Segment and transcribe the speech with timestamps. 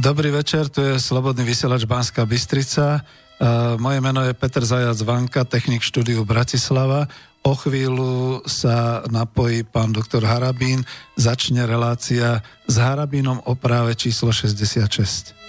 [0.00, 3.04] Dobrý večer, tu je Slobodný vysielač Banská Bystrica.
[3.36, 7.04] Uh, moje meno je Peter Zajac Vanka, technik štúdiu Bratislava.
[7.44, 10.88] O chvíľu sa napojí pán doktor Harabín,
[11.20, 15.39] začne relácia s Harabínom o práve číslo 66.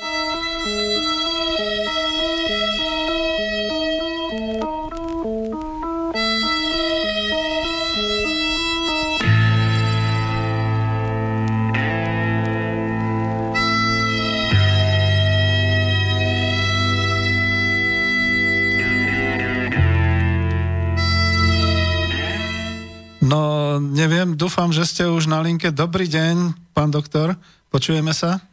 [24.52, 25.72] dúfam, že ste už na linke.
[25.72, 27.40] Dobrý deň, pán doktor,
[27.72, 28.44] počujeme sa?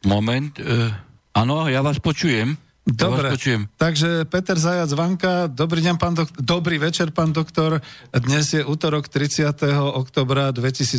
[0.00, 0.96] Moment, uh,
[1.36, 2.56] áno, ja vás počujem.
[2.88, 7.84] Dobre, ja takže Peter Zajac Vanka, dobrý deň, pán doktor, dobrý večer, pán doktor.
[8.16, 9.52] Dnes je útorok 30.
[9.92, 10.96] oktobra 2018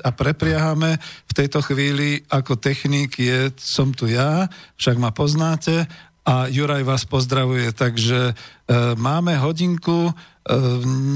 [0.00, 0.96] a prepriahame
[1.28, 4.48] v tejto chvíli ako technik je, som tu ja,
[4.80, 5.84] však ma poznáte
[6.26, 8.34] a Juraj vás pozdravuje, takže e,
[8.98, 10.12] máme hodinku, e,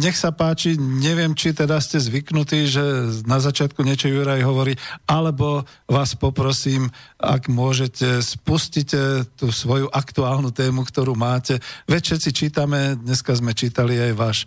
[0.03, 2.83] nech sa páči, neviem, či teda ste zvyknutí, že
[3.31, 4.75] na začiatku niečo Juraj hovorí,
[5.07, 11.63] alebo vás poprosím, ak môžete, spustite tú svoju aktuálnu tému, ktorú máte.
[11.87, 14.47] Veď všetci čítame, dneska sme čítali aj váš e,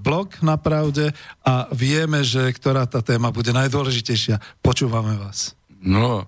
[0.00, 1.12] blog na pravde
[1.44, 4.64] a vieme, že ktorá tá téma bude najdôležitejšia.
[4.64, 5.52] Počúvame vás.
[5.80, 6.24] No,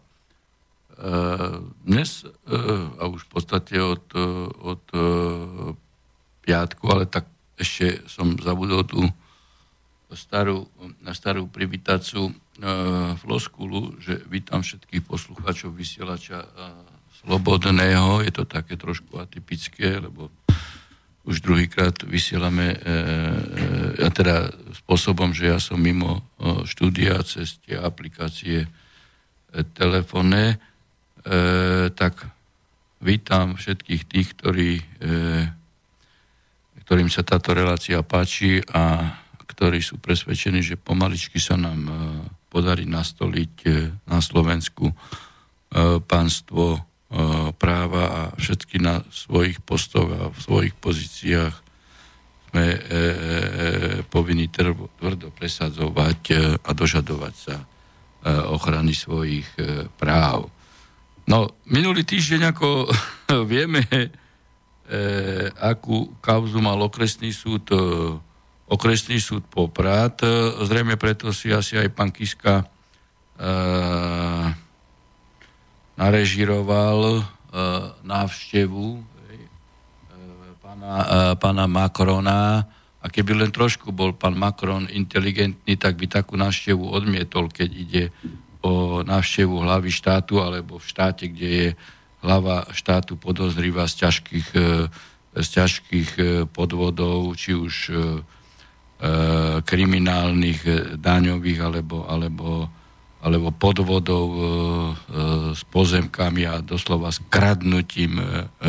[1.83, 2.23] dnes,
[2.95, 4.07] a už v podstate od,
[4.63, 4.83] od
[6.47, 9.03] piatku, ale tak ešte som zabudol tú
[10.13, 10.69] starú,
[11.01, 12.33] na starú privítaciu
[13.17, 16.45] floskulu, že vítam všetkých poslucháčov vysielača
[17.23, 18.21] Slobodného.
[18.27, 20.29] Je to také trošku atypické, lebo
[21.23, 22.79] už druhýkrát vysielame, e,
[23.95, 24.51] e, teda
[24.83, 26.27] spôsobom, že ja som mimo
[26.67, 28.69] štúdia cez tie aplikácie e,
[29.71, 30.59] telefónne
[31.23, 32.27] e, tak
[32.99, 34.85] vítam všetkých tých, ktorí, e,
[36.93, 39.17] ktorým sa táto relácia páči a
[39.49, 41.93] ktorí sú presvedčení, že pomaličky sa nám e,
[42.53, 43.69] podarí nastoliť e,
[44.05, 44.95] na Slovensku e,
[46.05, 46.85] pánstvo
[47.57, 51.55] práva a všetky na svojich postoch a v svojich pozíciách
[52.53, 52.67] sme
[54.09, 56.21] povinni tvrdo presadzovať
[56.65, 57.57] a dožadovať sa
[58.49, 59.45] ochrany svojich
[60.01, 60.49] práv.
[61.29, 62.89] No, minulý týždeň, ako
[63.53, 63.85] vieme,
[65.57, 67.81] akú kauzu mal okresný súd, e,
[68.69, 70.21] okresný súd Poprad.
[70.21, 70.29] E,
[70.69, 72.67] zrejme preto si asi aj pán Kiska e,
[75.97, 77.23] narežiroval e,
[78.05, 79.03] návštevu e,
[80.61, 82.69] pána, e, pána Macrona
[83.03, 88.05] a keby len trošku bol pán Macron inteligentný, tak by takú návštevu odmietol, keď ide
[88.63, 91.69] o návštevu hlavy štátu alebo v štáte, kde je
[92.23, 94.87] hlava štátu podozrivá z ťažkých, e,
[95.43, 97.95] z ťažkých e, podvodov, či už e,
[99.67, 102.71] kriminálnych, daňových alebo, alebo,
[103.19, 104.27] alebo podvodov
[105.59, 108.23] s pozemkami a doslova s kradnutím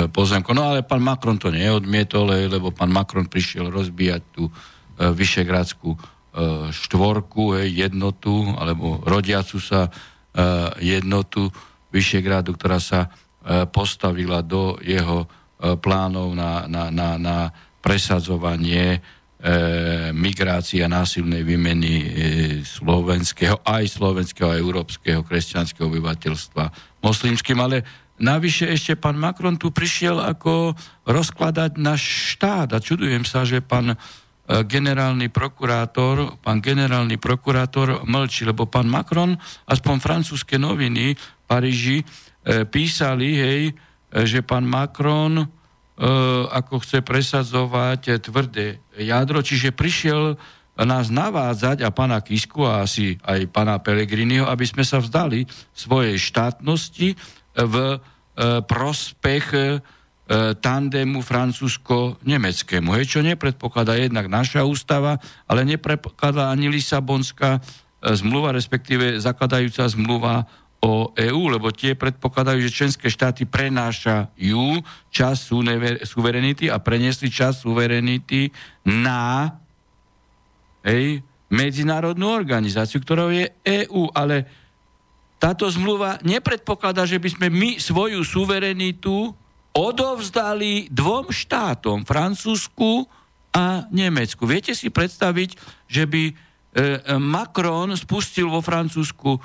[0.10, 0.58] pozemkov.
[0.58, 4.50] No ale pán Macron to neodmietol, lebo pán Macron prišiel rozbíjať tú
[4.98, 5.94] vyšegradskú
[6.82, 9.94] štvorku, jednotu, alebo rodiacu sa
[10.82, 11.54] jednotu
[11.94, 13.14] Vyšegrádu, ktorá sa
[13.72, 15.28] postavila do jeho e,
[15.76, 17.38] plánov na, na, na, na
[17.84, 19.04] presadzovanie
[20.16, 22.16] migrácie a násilnej výmeny
[22.64, 26.72] slovenského, aj slovenského, aj európskeho kresťanského obyvateľstva
[27.04, 27.84] moslimským, ale
[28.24, 32.72] navyše ešte pán Macron tu prišiel ako rozkladať náš štát.
[32.72, 34.00] A čudujem sa, že pán
[34.44, 39.40] E, generálny prokurátor, pán generálny prokurátor mlčí, lebo pán Macron,
[39.72, 42.06] aspoň francúzske noviny v Paríži, e,
[42.68, 43.74] písali, hej, e,
[44.28, 45.46] že pán Macron e,
[46.52, 50.36] ako chce presadzovať tvrdé jadro, čiže prišiel
[50.74, 56.18] nás navádzať a pána Kisku a asi aj pána Pelegriniho, aby sme sa vzdali svojej
[56.18, 57.14] štátnosti
[57.54, 57.98] v e,
[58.66, 59.46] prospech
[60.24, 62.96] E, tandému francúzsko-nemeckému.
[62.96, 67.62] Hej, čo nepredpokladá jednak naša ústava, ale nepredpokladá ani Lisabonská e,
[68.16, 70.48] zmluva, respektíve zakladajúca zmluva
[70.84, 75.48] o EÚ, lebo tie predpokladajú, že členské štáty prenášajú čas
[76.04, 78.52] suverenity a preniesli čas suverenity
[78.84, 79.48] na
[80.84, 84.44] hej, medzinárodnú organizáciu, ktorou je EÚ, ale
[85.40, 89.32] táto zmluva nepredpokladá, že by sme my svoju suverenitu
[89.72, 93.08] odovzdali dvom štátom, Francúzsku
[93.56, 94.44] a Nemecku.
[94.44, 95.56] Viete si predstaviť,
[95.88, 96.24] že by
[97.22, 99.38] Macron spustil vo Francúzsku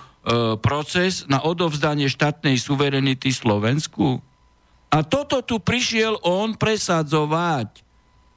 [0.64, 4.24] proces na odovzdanie štátnej suverenity Slovensku.
[4.88, 7.84] A toto tu prišiel on presadzovať.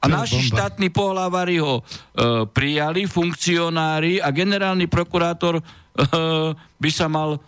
[0.02, 0.50] A naši bomba.
[0.50, 1.82] štátni pohľavári ho e,
[2.50, 5.62] prijali, funkcionári a generálny prokurátor e,
[6.58, 7.40] by sa mal e,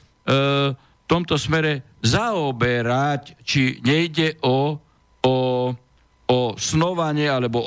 [0.71, 4.79] v tomto smere zaoberať, či nejde o,
[5.27, 5.37] o,
[6.31, 7.59] o snovanie alebo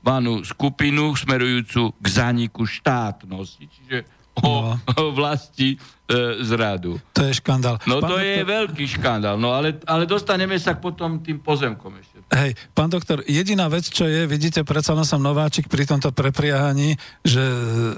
[0.00, 3.68] organizovanú skupinu smerujúcu k zaniku štátnosti.
[3.68, 3.96] Čiže
[4.40, 4.80] o, no.
[4.96, 5.78] o vlasti e,
[6.40, 6.96] zradu.
[7.12, 7.76] To je škandál.
[7.84, 8.24] No Pán to doktor...
[8.24, 12.19] je veľký škandál, no ale, ale dostaneme sa k potom tým pozemkom ešte.
[12.30, 16.94] Hej, pán doktor, jediná vec, čo je, vidíte, predsa som nováčik pri tomto prepriahaní,
[17.26, 17.42] že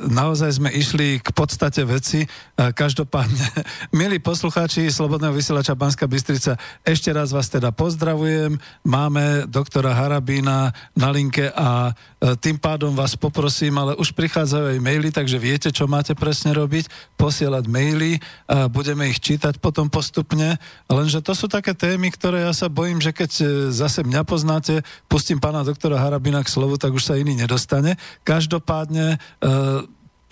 [0.08, 2.24] naozaj sme išli k podstate veci.
[2.56, 3.44] Každopádne,
[4.00, 8.56] milí poslucháči Slobodného vysielača Banska Bystrica, ešte raz vás teda pozdravujem.
[8.88, 14.78] Máme doktora Harabína na linke a e, tým pádom vás poprosím, ale už prichádzajú aj
[14.80, 16.88] maily, takže viete, čo máte presne robiť,
[17.20, 18.16] posielať maily,
[18.48, 20.56] a budeme ich čítať potom postupne,
[20.88, 23.44] lenže to sú také témy, ktoré ja sa bojím, že keď e,
[23.76, 27.98] zase mňa nepoznáte, pustím pána doktora Harabina k slovu, tak už sa iný nedostane.
[28.22, 29.48] Každopádne e,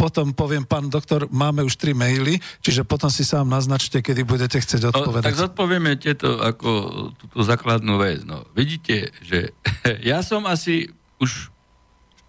[0.00, 4.56] potom poviem, pán doktor, máme už tri maily, čiže potom si sám naznačte, kedy budete
[4.56, 5.28] chcieť odpovedať.
[5.28, 6.68] No, tak zodpovieme tieto ako
[7.20, 8.24] túto základnú vec.
[8.24, 9.52] No, vidíte, že
[10.10, 10.88] ja som asi
[11.20, 11.52] už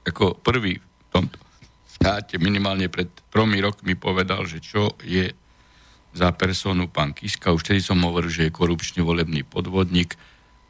[0.03, 1.39] ako prvý v tomto
[1.95, 5.31] štáte minimálne pred tromi rokmi povedal, že čo je
[6.11, 7.55] za personu pán Kiska.
[7.55, 10.19] Už tedy som hovoril, že je korupčný volebný podvodník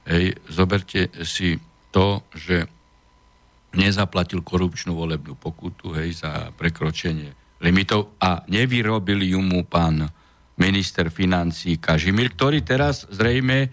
[0.05, 1.61] Hej, zoberte si
[1.93, 2.65] to, že
[3.77, 7.31] nezaplatil korupčnú volebnú pokutu hej, za prekročenie
[7.61, 10.09] limitov a nevyrobil ju mu pán
[10.59, 13.69] minister financí Kažimír, ktorý teraz zrejme e,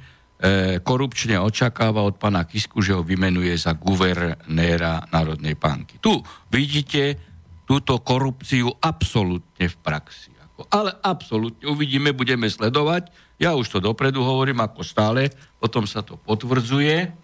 [0.85, 5.99] korupčne očakáva od pána Kisku, že ho vymenuje za guvernéra Národnej banky.
[5.99, 6.15] Tu
[6.53, 7.19] vidíte
[7.67, 10.38] túto korupciu absolútne v praxi.
[10.67, 13.15] Ale absolútne uvidíme, budeme sledovať.
[13.39, 15.31] Ja už to dopredu hovorím, ako stále,
[15.63, 17.15] potom sa to potvrdzuje.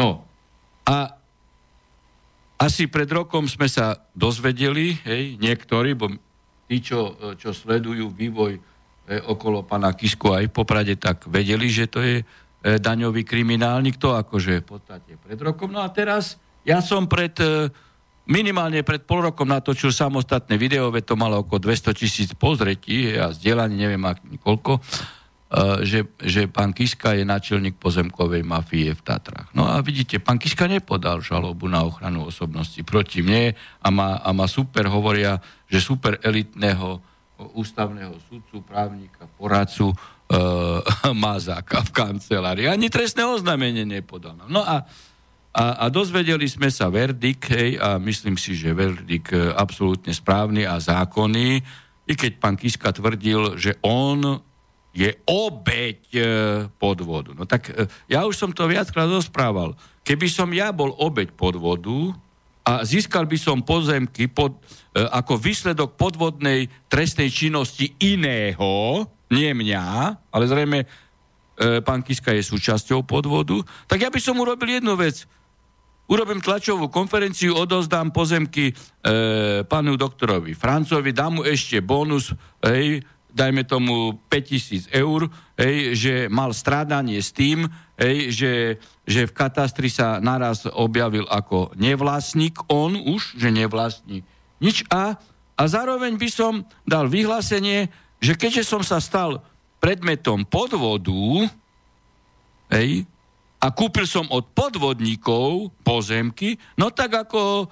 [0.00, 0.24] No
[0.88, 1.12] a
[2.56, 6.08] asi pred rokom sme sa dozvedeli, hej, niektorí, bo
[6.64, 8.56] tí, čo, čo sledujú vývoj
[9.12, 12.24] hej, okolo pana Kisku aj Poprade, tak vedeli, že to je e,
[12.64, 15.68] daňový kriminálnik, to akože v podstate pred rokom.
[15.68, 17.68] No a teraz ja som pred e,
[18.24, 23.32] minimálne pred pol rokom natočil samostatné video, veď to malo okolo 200 tisíc pozretí a
[23.32, 24.00] zdieľaní, neviem
[24.40, 24.80] koľko, e,
[25.84, 29.52] že, že pán Kiska je načelník pozemkovej mafie v Tatrách.
[29.52, 33.52] No a vidíte, pán Kiska nepodal žalobu na ochranu osobnosti proti mne
[33.84, 37.04] a má, a má super, hovoria, že super elitného
[37.34, 39.96] ústavného sudcu, právnika, poradcu e,
[41.12, 42.66] Mazáka v kancelárii.
[42.70, 44.38] Ani trestné oznámenie nepodal.
[44.48, 44.86] No a
[45.54, 50.66] a, a dozvedeli sme sa verdik, hej, a myslím si, že verdik e, absolútne správny
[50.66, 51.62] a zákonný,
[52.10, 54.42] i keď pán Kiska tvrdil, že on
[54.90, 56.22] je obeď e,
[56.74, 57.38] podvodu.
[57.38, 59.78] No tak e, ja už som to viackrát rozprával.
[60.02, 62.10] Keby som ja bol obeď podvodu
[62.66, 64.58] a získal by som pozemky pod,
[64.90, 69.84] ako výsledok podvodnej trestnej činnosti iného, nie mňa,
[70.34, 70.78] ale zrejme
[71.84, 75.28] pán Kiska je súčasťou podvodu, tak ja by som urobil jednu vec
[76.08, 78.74] urobím tlačovú konferenciu, odozdám pozemky e,
[79.64, 83.00] pánu doktorovi Francovi, dám mu ešte bonus, hej,
[83.34, 85.26] dajme tomu 5000 eur,
[85.58, 87.66] hej, že mal strádanie s tým,
[87.98, 88.52] hej, že,
[89.08, 94.22] že v katastri sa naraz objavil ako nevlastník, on už, že nevlastní
[94.62, 95.18] nič a,
[95.58, 97.90] a zároveň by som dal vyhlásenie,
[98.22, 99.42] že keďže som sa stal
[99.82, 101.44] predmetom podvodu,
[102.72, 103.04] hej,
[103.64, 107.66] a kúpil som od podvodníkov pozemky, no tak ako e,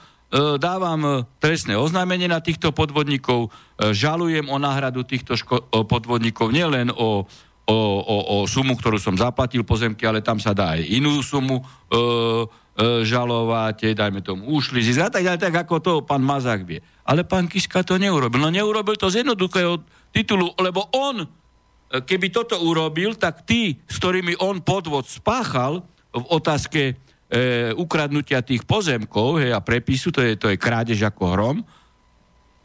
[0.57, 7.29] dávam trestné oznámenie na týchto podvodníkov, e, žalujem o náhradu týchto ško- podvodníkov nielen o,
[7.69, 11.61] o, o, o sumu, ktorú som zaplatil pozemky, ale tam sa dá aj inú sumu
[11.61, 12.05] e, e,
[13.05, 16.81] žalovať, dajme tomu ušli a tak, tak ako to pán Mazák vie.
[17.05, 18.41] Ale pán Kiska to neurobil.
[18.41, 21.42] No neurobil to z jednoduchého titulu, lebo on
[22.01, 26.93] keby toto urobil, tak tí, s ktorými on podvod spáchal v otázke e,
[27.77, 31.57] ukradnutia tých pozemkov hej, a prepisu, to je, to je krádež ako hrom,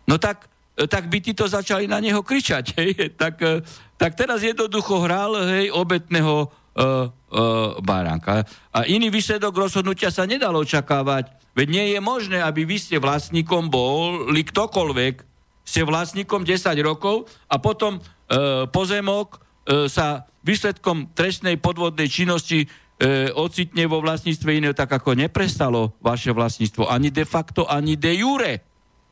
[0.08, 0.48] no tak,
[0.80, 2.66] e, tak by títo začali na neho kričať.
[2.80, 2.92] Hej.
[3.22, 3.60] Tak, e,
[4.00, 6.88] tak teraz jednoducho hral hej, obetného e, e,
[7.84, 8.48] baránka.
[8.72, 11.36] A iný výsledok rozhodnutia sa nedalo očakávať.
[11.52, 15.26] Veď nie je možné, aby vy ste vlastníkom boli ktokoľvek,
[15.68, 18.00] ste vlastníkom 10 rokov a potom
[18.72, 22.68] pozemok e, sa výsledkom trestnej podvodnej činnosti e,
[23.36, 28.54] ocitne vo vlastníctve iného, tak ako neprestalo vaše vlastníctvo ani de facto, ani de jure.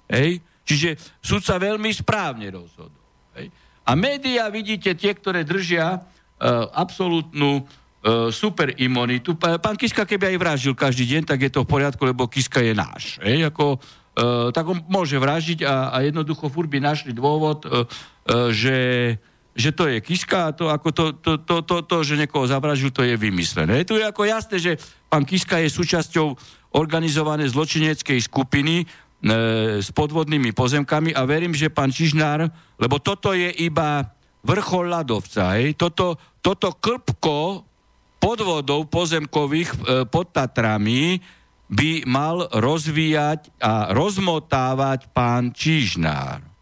[0.08, 0.40] Hej?
[0.66, 3.04] Čiže súd sa veľmi správne rozhodol.
[3.36, 3.52] Hej?
[3.86, 9.38] A médiá, vidíte, tie, ktoré držia uh, absolútnu uh, super imunitu.
[9.38, 12.74] Pán Kiska, keby aj vražil každý deň, tak je to v poriadku, lebo Kiska je
[12.74, 13.22] náš.
[13.22, 13.46] Hej?
[13.54, 17.86] Ako, uh, tak on môže vražiť a, a jednoducho furt by našli dôvod, uh,
[18.50, 18.78] že
[19.56, 22.92] že to je Kiska a to, ako to, to, to, to, to, že niekoho zavražil,
[22.92, 23.88] to je vymyslené.
[23.88, 24.76] Tu je ako jasné, že
[25.08, 26.36] pán Kiska je súčasťou
[26.76, 28.86] organizovanej zločineckej skupiny e,
[29.80, 34.12] s podvodnými pozemkami a verím, že pán Čižnár, lebo toto je iba
[34.44, 37.64] vrchol ľadovca, hej, toto, toto klpko
[38.20, 41.24] podvodov pozemkových e, pod Tatrami
[41.72, 46.55] by mal rozvíjať a rozmotávať pán Čižnár.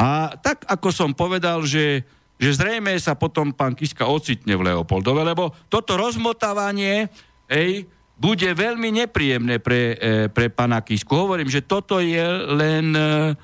[0.00, 2.08] A tak, ako som povedal, že
[2.40, 7.12] že zrejme sa potom pán Kiska ocitne v Leopoldove, lebo toto rozmotávanie
[7.44, 7.84] ej,
[8.16, 11.12] bude veľmi nepríjemné pre, e, pre pána Kisku.
[11.12, 13.36] Hovorím, že toto je len, e,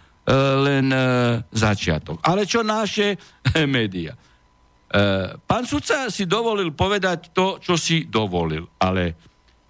[0.65, 1.01] len e,
[1.53, 2.25] začiatok.
[2.25, 3.21] Ale čo naše
[3.53, 4.17] e, média?
[4.17, 4.21] E,
[5.45, 8.65] pán sudca si dovolil povedať to, čo si dovolil.
[8.81, 9.13] Ale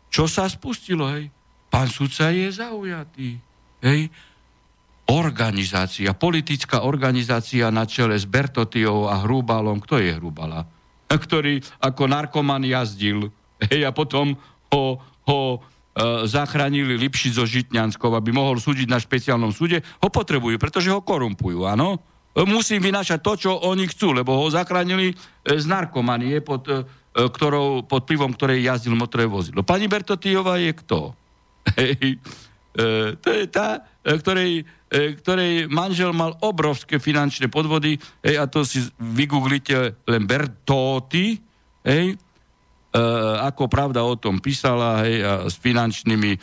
[0.06, 1.10] čo sa spustilo?
[1.10, 1.34] Hej?
[1.66, 3.42] Pán sudca je zaujatý.
[3.82, 4.06] Hej?
[5.06, 9.78] Organizácia, politická organizácia na čele s Bertotiou a Hrúbalom.
[9.78, 10.66] Kto je Hrúbala?
[11.06, 13.30] Ktorý ako narkoman jazdil
[13.70, 14.34] hej, a potom
[14.74, 15.58] ho, ho e,
[16.26, 21.62] zachránili Lipšic zo Žitňanskov, aby mohol súdiť na špeciálnom súde, ho potrebujú, pretože ho korumpujú,
[21.62, 22.02] áno?
[22.36, 25.16] Musím vynášať to, čo oni chcú, lebo ho zachránili e,
[25.54, 26.82] z narkomanie, pod, e,
[27.14, 29.62] ktorou, pod pivom, ktorej jazdil motorové vozidlo.
[29.62, 31.14] Pani Bertotiová je kto?
[31.78, 32.18] Hej,
[32.74, 38.46] e, to je tá, e, ktorej E, ktorej manžel mal obrovské finančné podvody, hej, a
[38.46, 41.42] to si vygooglite len Bertotti,
[41.82, 42.16] hej, e,
[43.42, 46.38] ako pravda o tom písala, hej, a s finančnými e,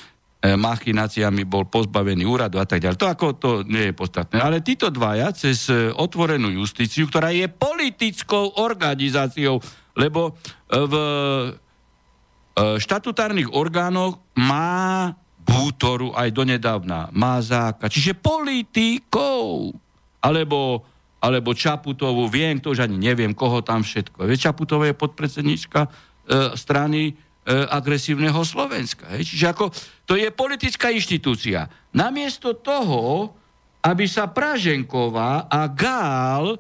[0.60, 3.00] machináciami bol pozbavený úradu a tak ďalej.
[3.00, 4.44] To ako to nie je podstatné.
[4.44, 9.64] Ale títo dvaja cez e, otvorenú justíciu, ktorá je politickou organizáciou,
[9.96, 10.36] lebo
[10.74, 10.94] v
[12.58, 19.76] štatutárnych orgánoch má Bútoru aj donedávna Mazáka, čiže politikov,
[20.24, 20.88] alebo,
[21.20, 24.24] alebo Čaputovú, viem to, už ani neviem, koho tam všetko.
[24.24, 25.90] Veď Čaputová je podpredsednička e,
[26.56, 27.14] strany e,
[27.68, 29.12] agresívneho Slovenska.
[29.12, 29.36] Hej.
[29.36, 29.66] Čiže ako,
[30.08, 31.68] to je politická inštitúcia.
[31.92, 33.36] Namiesto toho,
[33.84, 36.58] aby sa Praženková a Gál e,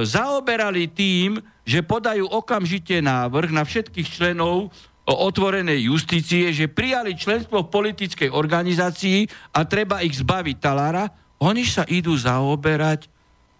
[0.00, 4.72] zaoberali tým, že podajú okamžite návrh na všetkých členov
[5.06, 11.06] o otvorenej justície, že prijali členstvo v politickej organizácii a treba ich zbaviť talára,
[11.38, 13.06] oni sa idú zaoberať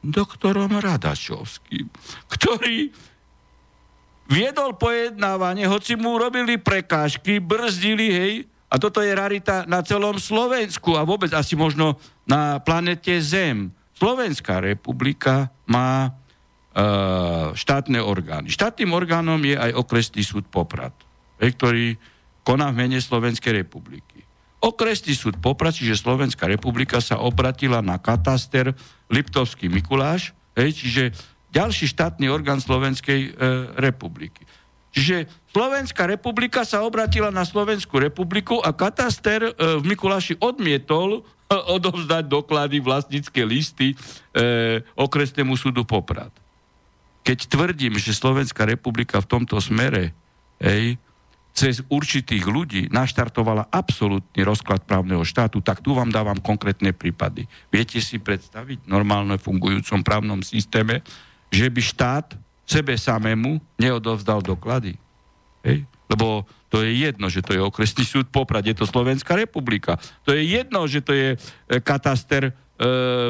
[0.03, 1.87] doktorom Radačovským,
[2.26, 2.91] ktorý
[4.26, 8.33] viedol pojednávanie, hoci mu robili prekážky, brzdili, hej,
[8.67, 13.71] a toto je rarita na celom Slovensku a vôbec asi možno na planete Zem.
[13.95, 16.11] Slovenská republika má e,
[17.55, 18.50] štátne orgány.
[18.50, 21.06] Štátnym orgánom je aj okresný súd Poprad
[21.40, 21.97] ktorý
[22.47, 24.23] koná v mene Slovenskej republiky.
[24.62, 28.73] Okresný súd Poprad, čiže Slovenská republika sa obratila na kataster
[29.12, 31.02] Liptovský Mikuláš, hej, čiže
[31.52, 33.31] ďalší štátny orgán Slovenskej e,
[33.76, 34.47] republiky.
[34.97, 41.52] Čiže Slovenská republika sa obratila na Slovenskú republiku a kataster e, v Mikuláši odmietol e,
[41.52, 43.97] odovzdať doklady vlastnícke listy e,
[44.97, 46.33] okresnému súdu Poprad.
[47.28, 50.16] Keď tvrdím, že Slovenská republika v tomto smere
[50.64, 50.97] hej,
[51.57, 57.49] cez určitých ľudí naštartovala absolútny rozklad právneho štátu, tak tu vám dávam konkrétne prípady.
[57.73, 61.01] Viete si predstaviť normálne fungujúcom právnom systéme,
[61.49, 62.27] že by štát
[62.69, 65.01] sebe samému neodovzdal doklady?
[65.65, 65.89] Hej?
[66.13, 69.97] Lebo to je jedno, že to je okresný súd Poprad, je to Slovenská republika.
[70.29, 71.37] To je jedno, že to je e,
[71.81, 72.53] kataster e,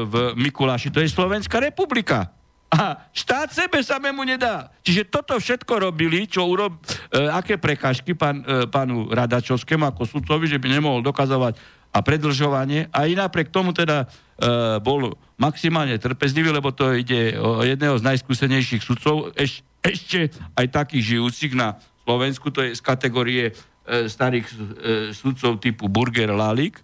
[0.03, 2.36] v Mikuláši, to je Slovenská republika.
[2.67, 4.75] A štát sebe samému nedá.
[4.83, 10.51] Čiže toto všetko robili, čo urob, e, aké prekážky pán, e, pánu Radačovskému ako sudcovi,
[10.51, 11.57] že by nemohol dokazovať
[11.95, 12.91] a predlžovanie.
[12.91, 14.07] A i napriek tomu teda e,
[14.83, 21.17] bol maximálne trpezlivý, lebo to ide o jedného z najskúsenejších sudcov, eš, ešte aj takých
[21.17, 23.53] žijúcich na Slovensku, to je z kategórie e,
[24.11, 24.55] starých e,
[25.15, 26.83] sudcov typu Burger Lalik,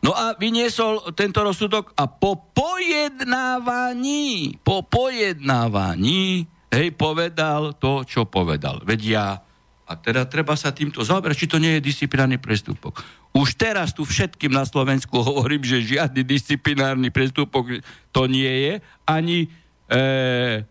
[0.00, 8.80] No a vyniesol tento rozsudok a po pojednávaní, po pojednávaní, hej, povedal to, čo povedal.
[8.80, 9.44] Vedia,
[9.90, 13.02] a teda treba sa týmto zaoberať, či to nie je disciplinárny prestupok.
[13.34, 17.82] Už teraz tu všetkým na Slovensku hovorím, že žiadny disciplinárny prestupok
[18.14, 19.48] to nie je, ani e,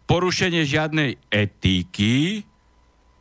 [0.08, 2.48] porušenie žiadnej etiky,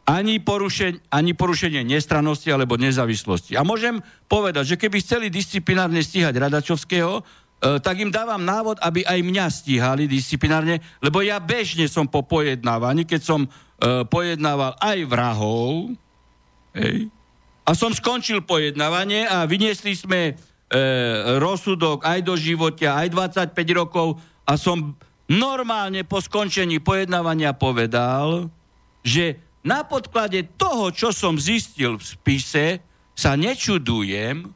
[0.09, 3.61] ani, porušen, ani porušenie nestrannosti alebo nezávislosti.
[3.61, 7.23] A môžem povedať, že keby chceli disciplinárne stíhať Radačovského, e,
[7.85, 13.05] tak im dávam návod, aby aj mňa stíhali disciplinárne, lebo ja bežne som po pojednávaní,
[13.05, 13.49] keď som e,
[14.09, 15.93] pojednával aj vrahov,
[16.73, 17.13] hej,
[17.69, 20.35] a som skončil pojednávanie a vyniesli sme e,
[21.37, 23.13] rozsudok aj do života, aj
[23.53, 24.17] 25 rokov
[24.49, 24.97] a som
[25.29, 28.49] normálne po skončení pojednávania povedal,
[29.05, 32.67] že na podklade toho, čo som zistil v spise,
[33.13, 34.49] sa nečudujem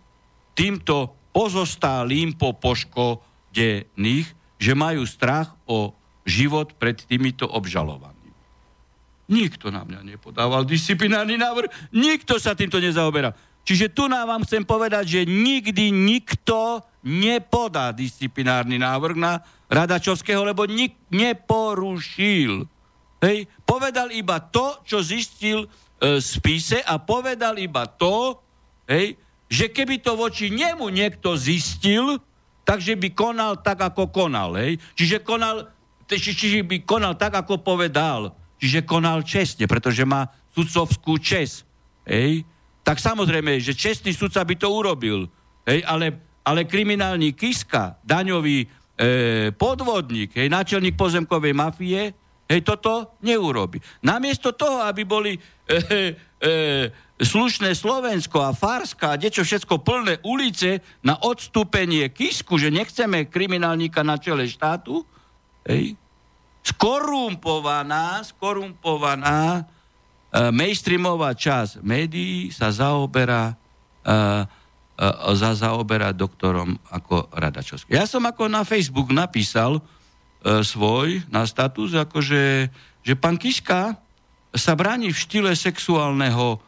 [0.57, 5.93] týmto pozostálým po poškodených, že majú strach o
[6.25, 8.41] život pred týmito obžalovanými.
[9.29, 13.37] Nikto na mňa nepodával disciplinárny návrh, nikto sa týmto nezaoberá.
[13.63, 20.67] Čiže tu nám vám chcem povedať, že nikdy nikto nepodá disciplinárny návrh na Radačovského, lebo
[20.67, 22.67] nik neporušil
[23.23, 28.35] Hej, povedal iba to, čo zistil e, spise a povedal iba to,
[28.91, 29.15] hej,
[29.47, 32.19] že keby to voči nemu niekto zistil,
[32.67, 34.59] takže by konal tak, ako konal.
[34.59, 34.83] Hej.
[34.99, 35.71] Čiže, konal,
[36.11, 38.35] či, čiže by konal tak, ako povedal.
[38.59, 40.27] Čiže konal čestne, pretože má
[40.57, 41.63] sudcovskú čest.
[42.03, 42.43] Hej.
[42.83, 45.31] Tak samozrejme, že čestný sudca by to urobil.
[45.63, 48.69] Hej, ale, ale kriminálny Kiska, daňový e,
[49.55, 52.17] podvodník, hej, náčelník pozemkovej mafie,
[52.53, 53.81] Hej, toto neurobi.
[54.05, 55.41] Namiesto toho, aby boli e,
[55.73, 56.51] e,
[57.17, 64.05] slušné Slovensko a Farska a niečo všetko plné ulice na odstúpenie Kisku, že nechceme kriminálníka
[64.05, 65.01] na čele štátu,
[65.65, 65.97] hej,
[66.61, 69.65] skorumpovaná, skorumpovaná
[70.29, 73.57] e, mainstreamová časť médií sa zaoberá
[74.05, 74.61] e,
[75.41, 77.97] za zaoberá doktorom ako Radačovský.
[77.97, 79.81] Ja som ako na Facebook napísal,
[80.43, 82.67] svoj na status, akože,
[83.07, 84.03] že pán Kiska
[84.53, 86.59] sa bráni v štýle sexuálneho e,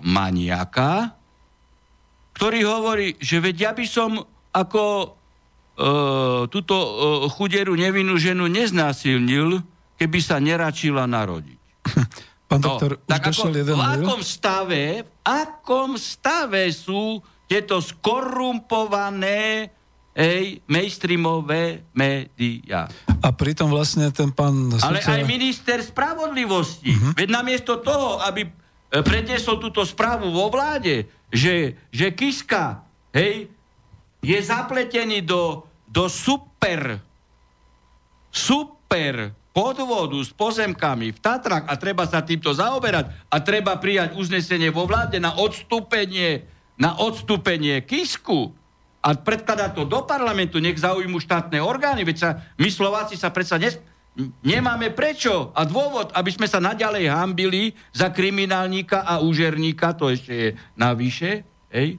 [0.00, 1.12] maniaka,
[2.32, 4.16] ktorý hovorí, že veď ja by som
[4.52, 5.06] ako e,
[6.48, 6.88] túto e,
[7.36, 9.60] chuderu nevinnú ženu neznásilnil,
[10.00, 11.60] keby sa neračila narodiť.
[12.48, 17.80] Pán no, doktor, už tak ako, jeden v akom stave, v akom stave sú tieto
[17.80, 19.68] skorumpované
[20.12, 22.84] Ej, mainstreamové médiá.
[23.24, 24.68] A pritom vlastne ten pán...
[24.84, 26.92] Ale aj minister spravodlivosti.
[26.92, 27.16] Uh-huh.
[27.16, 28.50] Veď namiesto toho, aby e,
[29.00, 32.84] predniesol túto správu vo vláde, že, že Kiska,
[33.16, 33.48] hej,
[34.20, 37.00] je zapletený do, do super,
[38.28, 44.68] super podvodu s pozemkami v Tatrach a treba sa týmto zaoberať a treba prijať uznesenie
[44.68, 46.44] vo vláde na odstúpenie,
[46.76, 48.52] na odstúpenie Kisku
[49.02, 53.58] a predkladá to do parlamentu, nech zaujímu štátne orgány, veď sa, my Slováci sa predsa
[53.58, 53.74] nes,
[54.46, 60.32] nemáme prečo a dôvod, aby sme sa naďalej hambili za kriminálníka a úžerníka, to ešte
[60.32, 61.42] je navyše,
[61.74, 61.98] hej,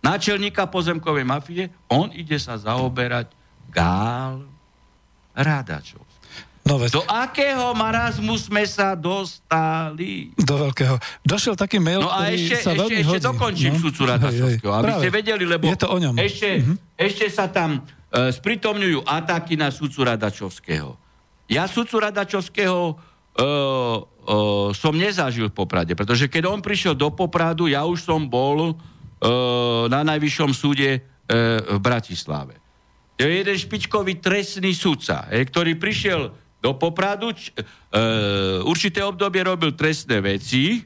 [0.00, 3.28] náčelníka pozemkovej mafie, on ide sa zaoberať
[3.68, 4.48] gál
[5.36, 6.07] rádačov.
[6.68, 7.00] No veď.
[7.00, 10.36] Do akého marazmu sme sa dostali?
[10.36, 11.00] Do veľkého.
[11.24, 13.80] Došiel taký mail, No a ešte, sa ešte, ešte dokončím no?
[13.80, 15.00] sudcu Radačovského, aby Práve.
[15.00, 16.14] ste vedeli, lebo je to o ňom.
[16.20, 16.76] Ešte, uh-huh.
[17.00, 20.92] ešte sa tam uh, spritomňujú ataky na sudcu Radačovského.
[21.48, 22.96] Ja sudcu Radačovského uh,
[23.40, 28.76] uh, som nezažil v Poprade, pretože keď on prišiel do Popradu, ja už som bol
[28.76, 31.00] uh, na najvyššom súde uh,
[31.64, 32.60] v Bratislave.
[33.16, 37.62] Je jeden špičkový trestný sudca, ktorý prišiel do Popradu, č, e,
[38.66, 40.82] určité obdobie robil trestné veci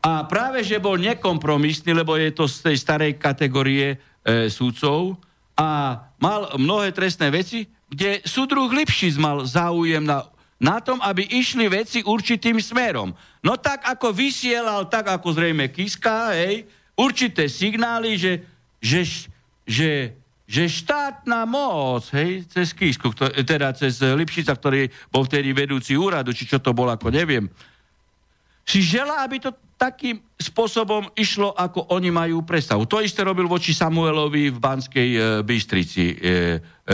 [0.00, 5.18] a práve, že bol nekompromisný, lebo je to z tej starej kategórie e, súdcov
[5.58, 10.24] a mal mnohé trestné veci, kde súdruh Lipšic mal záujem na,
[10.62, 13.10] na tom, aby išli veci určitým smerom.
[13.42, 18.32] No tak ako vysielal, tak ako zrejme Kiska, hej, určité signály, že,
[18.78, 19.28] že,
[19.66, 20.14] že
[20.50, 23.14] že štátna moc, hej, cez Kísku,
[23.46, 27.46] teda cez Lipšica, ktorý bol vtedy vedúci úradu, či čo to bol, ako neviem,
[28.66, 32.84] si žela, aby to takým spôsobom išlo, ako oni majú predstavu.
[32.84, 36.30] To isté robil voči Samuelovi v Banskej e, Bystrici e, e,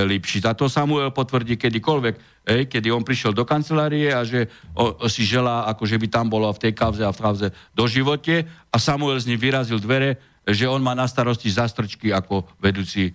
[0.07, 0.47] Lipšic.
[0.47, 2.15] A to Samuel potvrdí kedykoľvek,
[2.47, 6.31] e, kedy on prišiel do kancelárie a že o, o, si želá, ako by tam
[6.31, 10.36] bolo v tej kavze a v kauze do živote a Samuel z ním vyrazil dvere
[10.47, 13.13] že on má na starosti zastrčky ako vedúci e,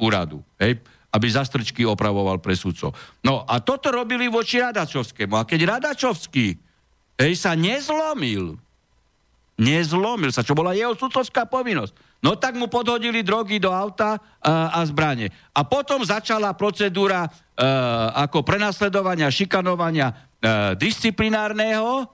[0.00, 0.40] úradu.
[0.56, 0.80] Hej?
[1.12, 2.96] aby zastrčky opravoval pre sudcov.
[3.20, 5.36] No a toto robili voči Radačovskému.
[5.36, 6.56] A keď Radačovský
[7.20, 8.56] hej, sa nezlomil,
[9.60, 14.72] nezlomil sa, čo bola jeho sudcovská povinnosť, no tak mu podhodili drogy do auta a,
[14.72, 15.28] a zbranie.
[15.52, 17.30] A potom začala procedúra e,
[18.16, 20.14] ako prenasledovania, šikanovania e,
[20.80, 22.08] disciplinárneho,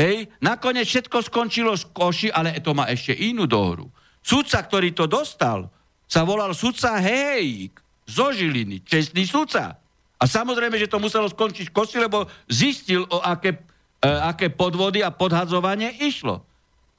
[0.00, 3.92] Hej, nakoniec všetko skončilo z koši, ale to má ešte inú dohru.
[4.20, 5.72] Sudca, ktorý to dostal,
[6.04, 9.78] sa volal sudca Hejk zo Žiliny, čestný sudca.
[10.20, 13.56] A samozrejme, že to muselo skončiť v koši, lebo zistil, o aké,
[14.02, 16.44] e, aké podvody a podhadzovanie išlo.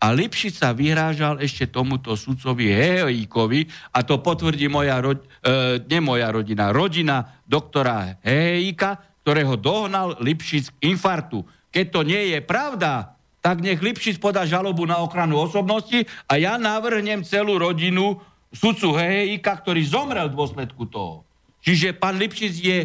[0.02, 6.00] A Lipšic sa vyhrážal ešte tomuto sudcovi Hejkovi, a to potvrdí moja, ro- e, ne
[6.02, 13.16] moja rodina, rodina doktora Hejka, ktorého dohnal Lipšic k infartu keď to nie je pravda,
[13.42, 18.22] tak nech Lipšic podá žalobu na ochranu osobnosti a ja navrhnem celú rodinu
[18.54, 21.26] sudcu Hejika, ktorý zomrel v dôsledku toho.
[21.66, 22.80] Čiže pán Lipšic je,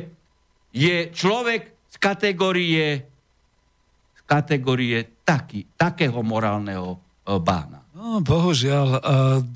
[0.73, 2.87] je človek z kategórie,
[4.17, 6.99] z kategórie taký, takého morálneho e,
[7.41, 7.86] bána.
[7.97, 9.01] No, bohužiaľ.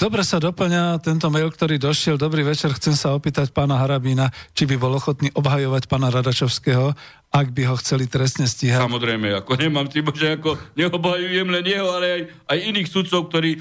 [0.00, 2.16] Dobre sa doplňa tento mail, ktorý došiel.
[2.16, 6.96] Dobrý večer, chcem sa opýtať pána Harabína, či by bol ochotný obhajovať pána Radačovského,
[7.28, 8.80] ak by ho chceli trestne stíhať.
[8.80, 13.60] Samozrejme, ako nemám tým, že ako neobhajujem len jeho, ale aj, aj iných sudcov, ktorí,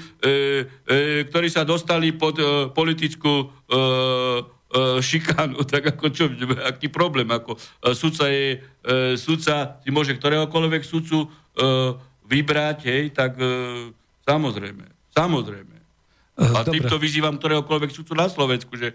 [0.88, 3.84] e, ktorí sa dostali pod e, politickú e, e,
[5.04, 6.32] šikánu, tak ako čo,
[6.64, 11.28] aký problém, ako e, sudca je, e, sudca si môže ktoréhokoľvek sudcu e,
[12.32, 13.99] vybrať, hej, tak e,
[14.30, 15.80] Samozrejme, samozrejme.
[16.40, 16.78] Eh, a Dobre.
[16.78, 18.94] týmto vyzývam ktoréhokoľvek súdcu na Slovensku, že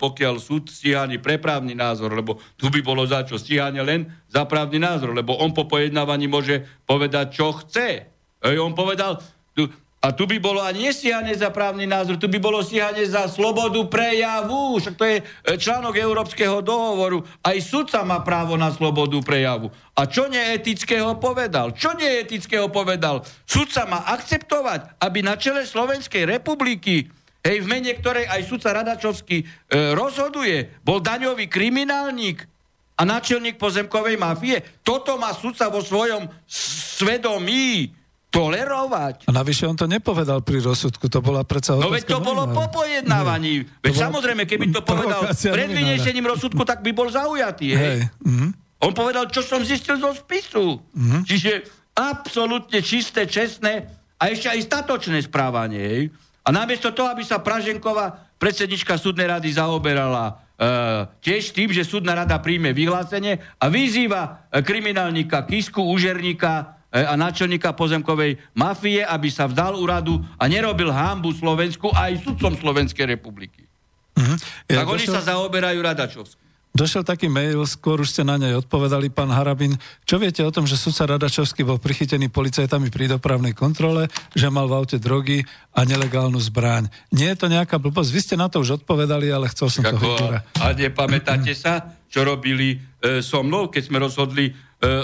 [0.00, 4.48] pokiaľ súd stíhaný pre právny názor, lebo tu by bolo za čo stíhanie len za
[4.48, 8.08] právny názor, lebo on po pojednávaní môže povedať, čo chce.
[8.40, 9.20] Ej, on povedal,
[9.52, 9.68] tu,
[10.00, 13.84] a tu by bolo ani nestíhanie za právny názor, tu by bolo stíhanie za slobodu
[13.84, 14.80] prejavu.
[14.80, 15.24] Však to je e,
[15.60, 17.20] článok Európskeho dohovoru.
[17.44, 19.68] Aj sudca má právo na slobodu prejavu.
[19.92, 21.76] A čo neetického povedal?
[21.76, 23.28] Čo neetického povedal?
[23.44, 27.12] Sudca má akceptovať, aby na čele Slovenskej republiky
[27.44, 29.46] hej, v mene ktorej aj sudca Radačovský e,
[29.92, 32.48] rozhoduje, bol daňový kriminálnik
[32.96, 34.64] a náčelník pozemkovej mafie.
[34.80, 37.99] Toto má sudca vo svojom svedomí
[38.30, 39.26] tolerovať.
[39.26, 42.70] A navyše on to nepovedal pri rozsudku, to bola predsa No veď to bolo po
[42.70, 43.66] pojednávaní.
[43.82, 44.04] Veď bola...
[44.06, 47.74] samozrejme, keby to povedal pred vyniešením rozsudku, tak by bol zaujatý.
[47.74, 47.82] Hej.
[47.82, 47.98] Hej.
[48.22, 48.50] Mm-hmm.
[48.86, 50.78] On povedal, čo som zistil zo spisu.
[50.78, 51.22] Mm-hmm.
[51.26, 51.52] Čiže
[51.98, 55.82] absolútne čisté, čestné a ešte aj statočné správanie.
[55.82, 56.02] Hej.
[56.46, 62.24] A namiesto toho, aby sa Praženková, predsednička súdnej rady, zaoberala uh, tiež tým, že súdna
[62.24, 69.30] rada príjme vyhlásenie a vyzýva uh, kriminálnika Kisku, úžerníka, E, a náčelníka pozemkovej mafie, aby
[69.30, 73.70] sa vzdal úradu a nerobil hámbu Slovensku aj sudcom Slovenskej republiky.
[74.18, 74.36] Uh-huh.
[74.66, 74.94] Ja tak došiel...
[74.98, 76.50] oni sa zaoberajú Radačovským.
[76.70, 79.74] Došiel taký mail, skôr už ste na nej odpovedali, pán Harabin.
[80.06, 84.06] Čo viete o tom, že sudca Radačovský bol prichytený policajtami pri dopravnej kontrole,
[84.38, 85.42] že mal v aute drogy
[85.74, 86.86] a nelegálnu zbraň?
[87.10, 88.10] Nie je to nejaká blbosť?
[88.14, 90.42] Vy ste na to už odpovedali, ale chcel som Kako, to vypúrať.
[90.62, 94.52] A nepamätáte sa, čo robili e, so mnou, keď sme rozhodli e,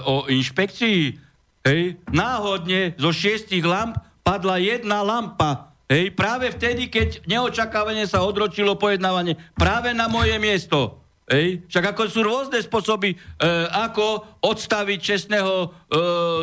[0.06, 1.25] o inšpekcii?
[1.66, 5.74] Hej, náhodne zo šiestich lamp padla jedna lampa.
[5.90, 11.02] Hej, práve vtedy, keď neočakávane sa odročilo pojednávanie, práve na moje miesto.
[11.26, 13.16] Hej, však ako sú rôzne spôsoby, e,
[13.74, 15.68] ako odstaviť čestného e,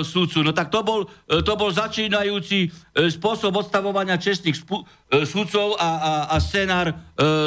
[0.03, 0.43] súdcu.
[0.43, 5.79] No tak to bol, e, to bol začínajúci e, spôsob odstavovania čestných spú, e, súdcov
[5.79, 6.95] a, a, a scenár e,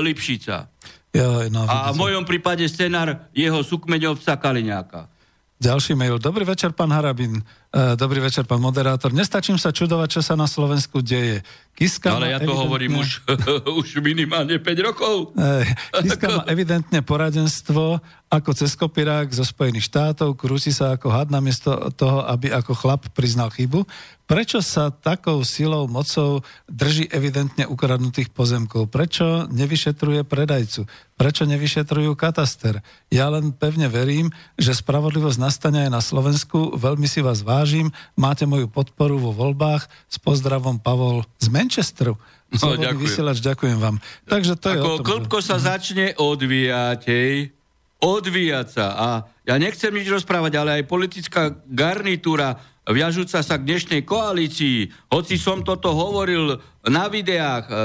[0.01, 0.73] Lipšica.
[1.13, 5.13] Ja, no, a v mojom prípade scenár jeho sukmeňovca Kaliňáka.
[5.57, 6.21] Ďalší mail.
[6.21, 7.41] Dobrý večer, pán Harabin.
[7.77, 9.13] Dobrý večer, pán moderátor.
[9.13, 11.45] Nestačím sa čudovať, čo sa na Slovensku deje.
[11.77, 13.21] Kiska Ale ja to hovorím už,
[13.85, 15.37] už minimálne 5 rokov.
[15.37, 15.69] E,
[16.09, 21.71] Kiska má evidentne poradenstvo ako cez kopirák zo Spojených štátov, krúti sa ako had namiesto
[21.95, 23.87] toho, aby ako chlap priznal chybu.
[24.27, 28.91] Prečo sa takou silou, mocou drží evidentne ukradnutých pozemkov?
[28.91, 30.91] Prečo nevyšetruje predajcu?
[31.15, 32.83] Prečo nevyšetrujú kataster?
[33.07, 36.75] Ja len pevne verím, že spravodlivosť nastane aj na Slovensku.
[36.75, 37.95] Veľmi si vás vážim.
[38.19, 39.87] Máte moju podporu vo voľbách.
[40.11, 42.15] S pozdravom Pavol z Manchesteru.
[42.63, 43.03] No, ďakujem.
[43.03, 43.99] vysielač, ďakujem vám.
[44.31, 47.51] Takže to Ako je klbko sa začne odvíjať, hej?
[47.99, 48.87] Odvíjať sa.
[48.95, 49.09] A
[49.43, 52.55] ja nechcem nič rozprávať, ale aj politická garnitúra
[52.87, 57.79] viažúca sa k dnešnej koalícii, hoci som toto hovoril na videách, e, e,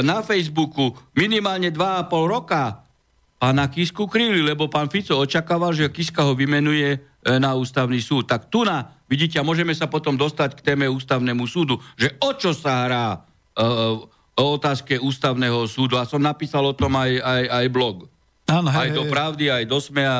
[0.00, 2.80] na Facebooku minimálne 2,5 roka,
[3.36, 6.98] pána Kisku kryli, lebo pán Fico očakával, že Kiska ho vymenuje e,
[7.36, 8.24] na ústavný súd.
[8.24, 12.30] Tak tu na, vidíte, a môžeme sa potom dostať k téme ústavnému súdu, že o
[12.36, 13.06] čo sa hrá
[14.38, 15.98] o otázke ústavného súdu.
[15.98, 18.06] A som napísal o tom aj, aj, aj blog.
[18.46, 20.16] Áno, hej, aj do pravdy, aj do smea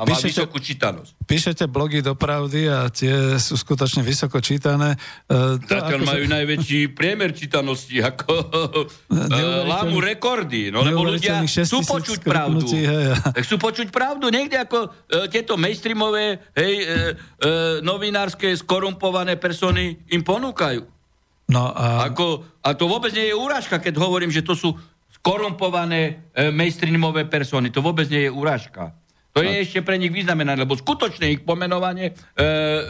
[0.00, 1.12] a má píšete, vysokú čítanosť.
[1.28, 4.96] Píšete blogy do pravdy a tie sú skutočne vysoko čítané.
[5.28, 6.08] Uh, Zatiaľ akože...
[6.08, 12.64] majú najväčší priemer čítanosti, ako uh, lámu rekordy, no lebo ľudia chcú počuť pravdu.
[12.64, 13.12] Hej.
[13.44, 20.24] Chcú počuť pravdu, niekde ako uh, tieto mainstreamové hej, uh, uh, novinárske skorumpované persony im
[20.24, 20.80] ponúkajú.
[21.50, 22.08] No a...
[22.08, 24.72] Ako, a to vôbec nie je úražka, keď hovorím, že to sú
[25.20, 27.68] skorumpované uh, mainstreamové persony.
[27.74, 28.96] To vôbec nie je úražka.
[29.30, 32.12] To je ešte pre nich vyznamenané, lebo skutočne ich pomenovanie e,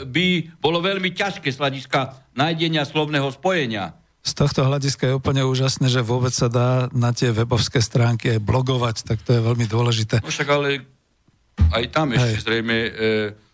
[0.08, 0.26] by
[0.56, 4.00] bolo veľmi ťažké z hľadiska nájdenia slovného spojenia.
[4.20, 8.40] Z tohto hľadiska je úplne úžasné, že vôbec sa dá na tie webovské stránky aj
[8.44, 10.20] blogovať, tak to je veľmi dôležité.
[10.20, 10.84] No však ale
[11.72, 12.44] aj tam ešte Hej.
[12.44, 13.49] zrejme E,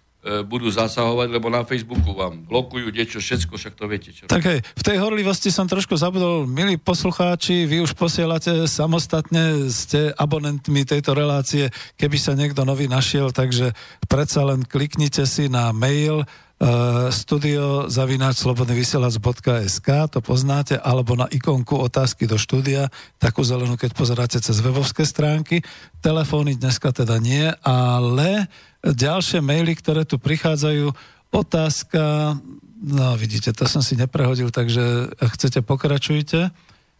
[0.46, 4.10] budú zasahovať, lebo na Facebooku vám blokujú niečo, všetko, však to viete.
[4.10, 9.70] Čo tak hej, v tej horlivosti som trošku zabudol, milí poslucháči, vy už posielate samostatne,
[9.70, 13.70] ste abonentmi tejto relácie, keby sa niekto nový našiel, takže
[14.10, 21.76] predsa len kliknite si na mail Uh, studio zavináč slobodnyvysielac.sk to poznáte, alebo na ikonku
[21.76, 22.88] otázky do štúdia,
[23.20, 25.60] takú zelenú, keď pozeráte cez webovské stránky.
[26.00, 28.48] Telefóny dneska teda nie, ale
[28.94, 30.94] ďalšie maily, ktoré tu prichádzajú.
[31.34, 32.36] Otázka,
[32.78, 36.50] no vidíte, to som si neprehodil, takže chcete pokračujte.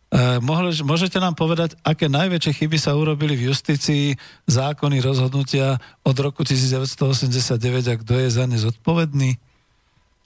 [0.07, 4.15] E, mohli, môžete nám povedať, aké najväčšie chyby sa urobili v justícii,
[4.47, 7.59] zákony, rozhodnutia od roku 1989
[7.91, 9.39] a kto je za ne zodpovedný?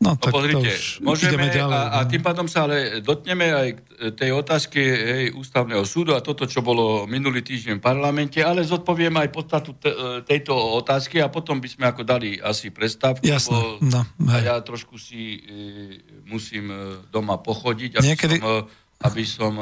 [0.01, 0.73] No, tak no pozrite,
[1.05, 2.09] môžeme ďalej, a, a no.
[2.09, 3.69] tým pádom sa ale dotneme aj
[4.17, 9.13] tej otázky hej, ústavného súdu a toto, čo bolo minulý týždeň v parlamente, ale zodpoviem
[9.21, 13.53] aj podstatu te, e, tejto otázky a potom by sme ako dali asi prestávku, Jasné,
[13.53, 14.01] lebo no,
[14.41, 18.37] ja trošku si e, musím e, doma pochodiť, aby Niekedy...
[18.41, 19.53] som, e, aby som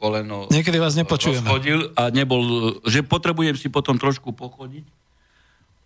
[0.00, 1.44] koleno Niekedy vás nepočujeme.
[1.92, 5.07] a nebol, že potrebujem si potom trošku pochodiť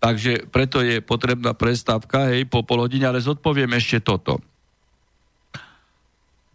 [0.03, 4.43] Takže preto je potrebná prestávka, hej, po pol ale zodpoviem ešte toto.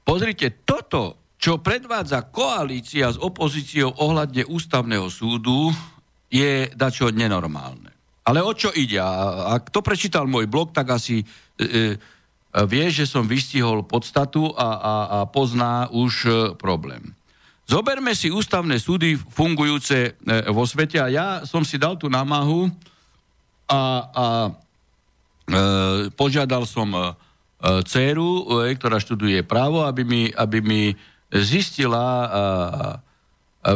[0.05, 5.73] Pozrite, toto, čo predvádza koalícia s opozíciou ohľadne ústavného súdu,
[6.29, 7.89] je dačo nenormálne.
[8.29, 9.01] Ale o čo ide?
[9.01, 11.25] A kto prečítal môj blog, tak asi e,
[11.57, 11.97] e,
[12.69, 17.17] vie, že som vystihol podstatu a, a, a pozná už e, problém.
[17.65, 20.11] Zoberme si ústavné súdy fungujúce e,
[20.53, 22.69] vo svete a ja som si dal tú námahu,
[23.69, 25.61] a, a e,
[26.17, 27.15] požiadal som e,
[27.85, 30.83] dceru, e, ktorá študuje právo, aby mi, aby mi
[31.29, 32.29] zistila e,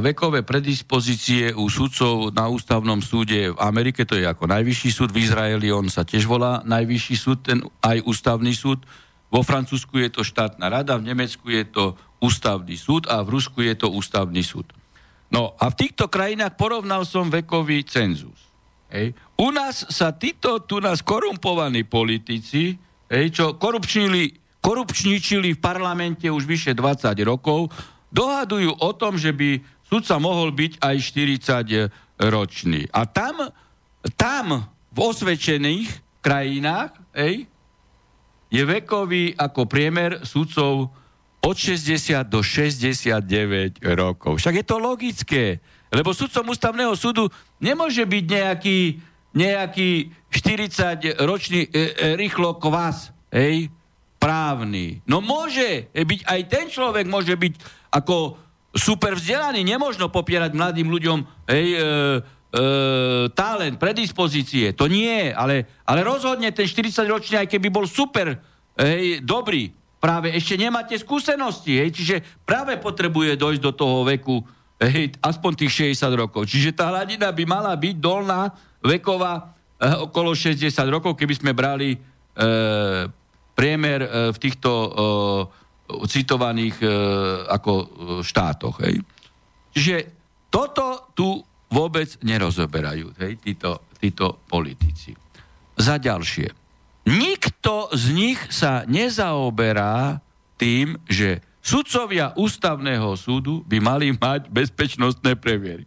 [0.01, 5.27] vekové predispozície u sudcov na ústavnom súde v Amerike, to je ako najvyšší súd, v
[5.27, 8.87] Izraeli on sa tiež volá najvyšší súd, ten aj ústavný súd,
[9.33, 13.65] vo Francúzsku je to štátna rada, v Nemecku je to ústavný súd a v Rusku
[13.65, 14.71] je to ústavný súd.
[15.33, 18.37] No a v týchto krajinách porovnal som vekový cenzus.
[18.93, 19.17] Hej.
[19.43, 22.79] U nás sa títo tu nás korumpovaní politici,
[23.11, 27.75] hej, čo korupčnili, korupčničili v parlamente už vyše 20 rokov,
[28.15, 30.97] dohadujú o tom, že by sudca mohol byť aj
[32.23, 32.87] 40 ročný.
[32.95, 33.51] A tam,
[34.15, 37.51] tam v osvedčených krajinách hej,
[38.47, 40.95] je vekový ako priemer sudcov
[41.43, 44.39] od 60 do 69 rokov.
[44.39, 45.59] Však je to logické.
[45.91, 47.27] Lebo sudcom ústavného súdu
[47.59, 48.79] nemôže byť nejaký,
[49.33, 51.81] nejaký 40-ročný e, e,
[52.17, 53.73] rýchlo kvás, hej,
[54.23, 55.03] právny.
[55.09, 57.55] No môže byť, aj ten človek môže byť
[57.91, 58.39] ako
[58.77, 59.67] super vzdelaný.
[59.67, 61.19] Nemôžno popierať mladým ľuďom
[61.51, 61.85] hej, e, e,
[63.35, 64.73] talent, predispozície.
[64.79, 68.39] To nie, ale, ale rozhodne ten 40-ročný, aj keby bol super,
[68.79, 74.43] hej, dobrý, práve ešte nemáte skúsenosti, hej, čiže práve potrebuje dojsť do toho veku,
[74.89, 76.51] hej, aspoň tých 60 rokov.
[76.51, 78.51] Čiže tá hladina by mala byť dolná,
[78.83, 83.07] veková, eh, okolo 60 rokov, keby sme brali eh,
[83.53, 86.91] priemer eh, v týchto eh, citovaných eh,
[87.53, 87.73] ako
[88.25, 88.81] štátoch.
[88.83, 89.05] Hej.
[89.73, 89.97] Čiže
[90.53, 91.41] toto tu
[91.73, 95.17] vôbec nerozoberajú hej, títo, títo politici.
[95.73, 96.53] Za ďalšie.
[97.09, 100.21] Nikto z nich sa nezaoberá
[100.61, 105.87] tým, že Sudcovia ústavného súdu by mali mať bezpečnostné previerky.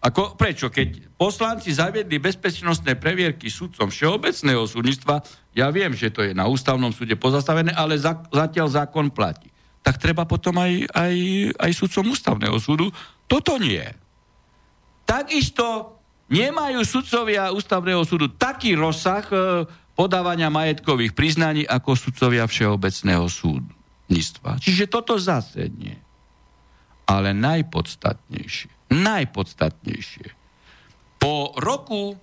[0.00, 0.70] Ako, prečo?
[0.70, 5.20] Keď poslanci zaviedli bezpečnostné previerky sudcom všeobecného súdnictva,
[5.52, 9.50] ja viem, že to je na ústavnom súde pozastavené, ale za, zatiaľ zákon platí.
[9.82, 11.14] Tak treba potom aj, aj,
[11.58, 12.88] aj sudcom ústavného súdu.
[13.26, 13.82] Toto nie.
[15.04, 15.98] Takisto
[16.30, 19.66] nemajú sudcovia ústavného súdu taký rozsah e,
[19.98, 23.79] podávania majetkových priznaní ako sudcovia všeobecného súdu
[24.10, 24.58] zdravotníctva.
[24.58, 25.94] Čiže toto zase nie.
[27.06, 30.26] Ale najpodstatnejšie, najpodstatnejšie.
[31.22, 32.18] Po roku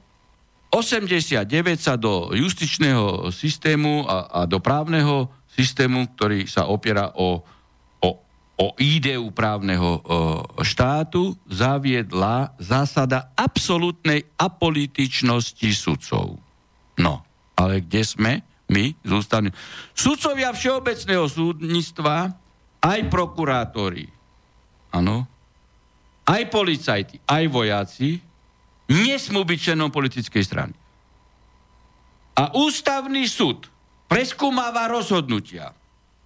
[0.72, 1.48] 89
[1.80, 7.40] sa do justičného systému a, a do právneho systému, ktorý sa opiera o,
[8.04, 8.10] o,
[8.60, 10.00] o ideu právneho o,
[10.64, 16.40] štátu, zaviedla zásada absolútnej apolitičnosti sudcov.
[16.98, 17.24] No,
[17.56, 18.34] ale kde sme
[18.68, 19.16] my z?
[19.96, 22.36] Sudcovia Všeobecného súdnictva,
[22.84, 24.06] aj prokurátori,
[24.94, 25.26] áno,
[26.28, 28.20] aj policajti, aj vojaci,
[28.92, 30.76] nesmú byť členom politickej strany.
[32.38, 33.66] A ústavný súd
[34.06, 35.74] preskúmáva rozhodnutia,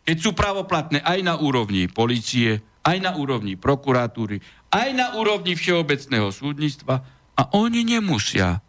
[0.03, 4.41] keď sú pravoplatné aj na úrovni policie, aj na úrovni prokuratúry,
[4.73, 6.95] aj na úrovni všeobecného súdnictva
[7.37, 8.59] a oni nemusia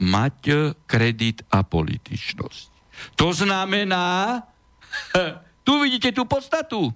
[0.00, 0.36] mať
[0.88, 2.70] kredit a političnosť.
[3.20, 4.40] To znamená,
[5.66, 6.88] tu vidíte tú podstatu.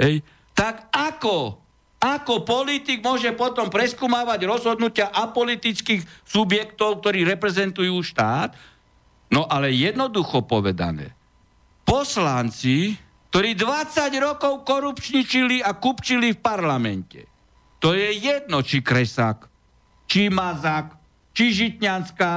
[0.00, 0.24] Ej,
[0.56, 1.60] tak ako
[2.02, 8.58] ako politik môže potom preskúmavať rozhodnutia apolitických subjektov, ktorí reprezentujú štát,
[9.32, 11.16] No ale jednoducho povedané,
[11.88, 12.92] poslanci,
[13.32, 17.20] ktorí 20 rokov korupčničili a kupčili v parlamente,
[17.80, 19.48] to je jedno, či Kresák,
[20.04, 21.01] či Mazák,
[21.32, 22.32] či Žitňanská,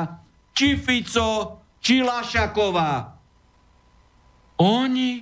[0.56, 3.16] či Fico, či Lašaková.
[4.64, 5.20] Oni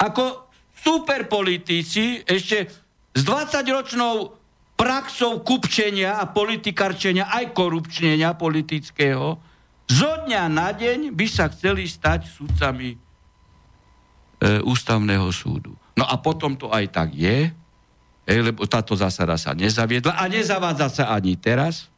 [0.00, 2.58] ako superpolitici ešte
[3.14, 4.40] s 20-ročnou
[4.74, 9.36] praxou kupčenia a politikarčenia, aj korupčnenia politického,
[9.90, 12.98] zo dňa na deň by sa chceli stať sudcami e,
[14.62, 15.76] ústavného súdu.
[15.98, 17.50] No a potom to aj tak je,
[18.24, 21.90] e, lebo táto zásada sa nezaviedla a nezavádza sa ani teraz,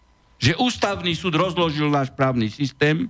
[0.42, 3.06] že ústavný súd rozložil náš právny systém,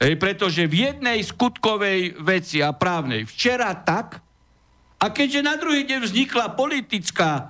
[0.00, 4.24] e, pretože v jednej skutkovej veci a právnej včera tak,
[4.96, 7.42] a keďže na druhý deň vznikla politická e,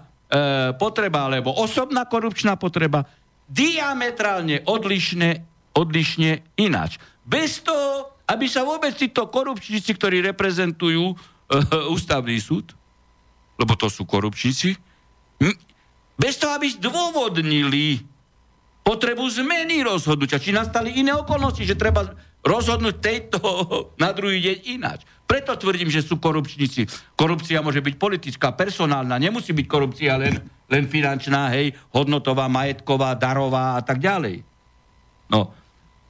[0.74, 3.06] potreba alebo osobná korupčná potreba,
[3.46, 7.02] diametrálne odlišné odlišne ináč.
[7.26, 11.16] Bez toho, aby sa vôbec títo korupčníci, ktorí reprezentujú uh,
[11.90, 12.72] ústavný súd,
[13.58, 14.78] lebo to sú korupčníci,
[16.14, 18.06] bez toho, aby zdôvodnili
[18.84, 22.04] potrebu zmeny rozhodnutia, či nastali iné okolnosti, že treba
[22.44, 23.40] rozhodnúť tejto
[24.02, 25.00] na druhý deň ináč.
[25.24, 26.84] Preto tvrdím, že sú korupčníci.
[27.16, 30.36] Korupcia môže byť politická, personálna, nemusí byť korupcia len,
[30.68, 34.44] len finančná, hej, hodnotová, majetková, darová a tak ďalej.
[35.32, 35.48] No,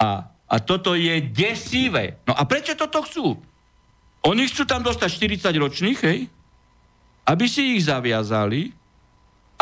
[0.02, 2.18] a, a toto je desivé.
[2.26, 3.38] No a prečo toto chcú?
[4.26, 5.08] Oni chcú tam dostať
[5.46, 6.26] 40 ročných, hej?
[7.24, 8.74] Aby si ich zaviazali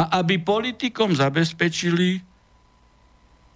[0.01, 2.32] a aby politikom zabezpečili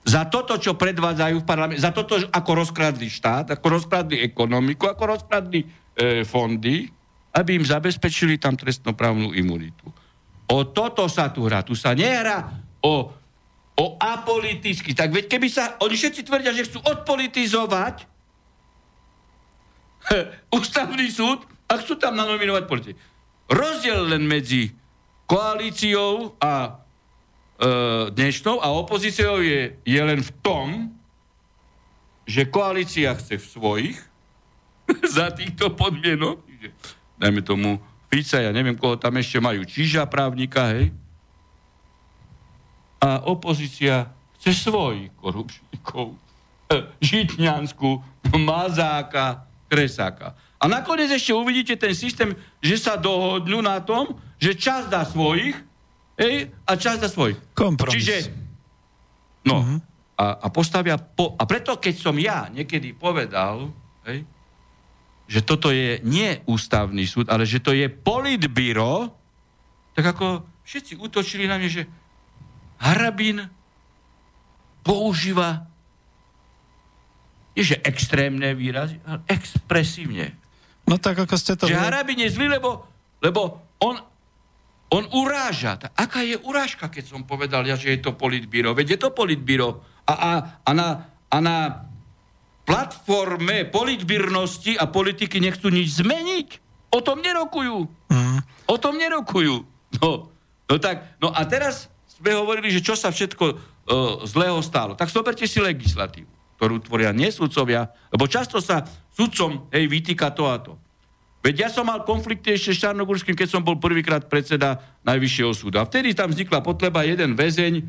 [0.06, 5.18] za toto, čo predvádzajú v parlamente, za toto, ako rozkradli štát, ako rozkradli ekonomiku, ako
[5.18, 6.86] rozkradli e, fondy,
[7.34, 9.90] aby im zabezpečili tam trestnoprávnu imunitu.
[10.46, 11.66] O toto sa tu hrá.
[11.66, 12.46] Tu sa nehrá
[12.78, 13.10] o
[13.76, 14.96] o apoliticky.
[14.96, 18.08] Tak veď keby sa, oni všetci tvrdia, že chcú odpolitizovať
[20.58, 22.96] ústavný súd a chcú tam nanominovať politik.
[23.52, 24.72] Rozdiel len medzi
[25.28, 26.82] koalíciou a
[28.12, 30.92] dnešnou a opozíciou je, je len v tom,
[32.28, 33.98] že koalícia chce v svojich
[35.16, 36.42] za týchto podmienok,
[37.16, 37.80] dajme tomu
[38.12, 40.94] Fica, ja neviem, koho tam ešte majú, Čiža právnika, hej,
[43.02, 46.16] a opozícia chce svojich korupčníkov.
[46.98, 48.02] Žitňansku,
[48.34, 50.34] Mazáka, Kresáka.
[50.56, 55.54] A nakoniec ešte uvidíte ten systém, že sa dohodnú na tom, že čas dá svojich
[56.16, 57.36] ej, a čas dá svojich.
[57.52, 57.96] Kompromis.
[57.96, 58.16] Čiže,
[59.46, 59.78] no, uh-huh.
[60.18, 63.70] a, a postavia, po, a preto keď som ja niekedy povedal,
[64.08, 64.24] ej,
[65.26, 69.10] že toto je nie ústavný súd, ale že to je politbyro,
[69.98, 71.82] tak ako všetci útočili na mňa, že
[72.78, 73.48] Harabín
[74.86, 75.66] používa
[77.56, 80.36] nie že extrémne výrazy, ale expresívne.
[80.84, 81.64] No tak ako ste to...
[81.64, 82.84] Že Harabín je zlý, lebo,
[83.24, 83.96] lebo on,
[84.90, 85.78] on uráža.
[85.98, 88.70] Aká je urážka, keď som povedal ja, že je to politbíro?
[88.70, 89.82] Veď je to politbíro.
[90.06, 90.30] A, a,
[90.62, 90.88] a, na,
[91.26, 91.56] a na
[92.66, 96.48] platforme politbírnosti a politiky nechcú nič zmeniť.
[96.94, 97.86] O tom nerokujú.
[98.10, 98.38] Mm.
[98.70, 99.66] O tom nerokujú.
[100.02, 100.30] No,
[100.70, 103.58] no tak, no a teraz sme hovorili, že čo sa všetko uh,
[104.26, 104.94] zlého stalo.
[104.94, 110.56] Tak zoberte si legislatívu, ktorú tvoria nesudcovia, lebo často sa sudcom hej, vytýka to a
[110.62, 110.78] to.
[111.46, 115.78] Veď ja som mal konflikty ešte s Čarnogurským, keď som bol prvýkrát predseda Najvyššieho súdu.
[115.78, 117.82] A vtedy tam vznikla potreba, jeden väzeň e,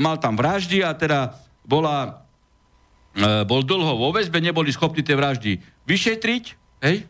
[0.00, 2.24] mal tam vraždy a teda bola,
[3.12, 6.44] e, bol dlho vo väzbe, neboli schopní tie vraždy vyšetriť.
[6.80, 7.04] Hej?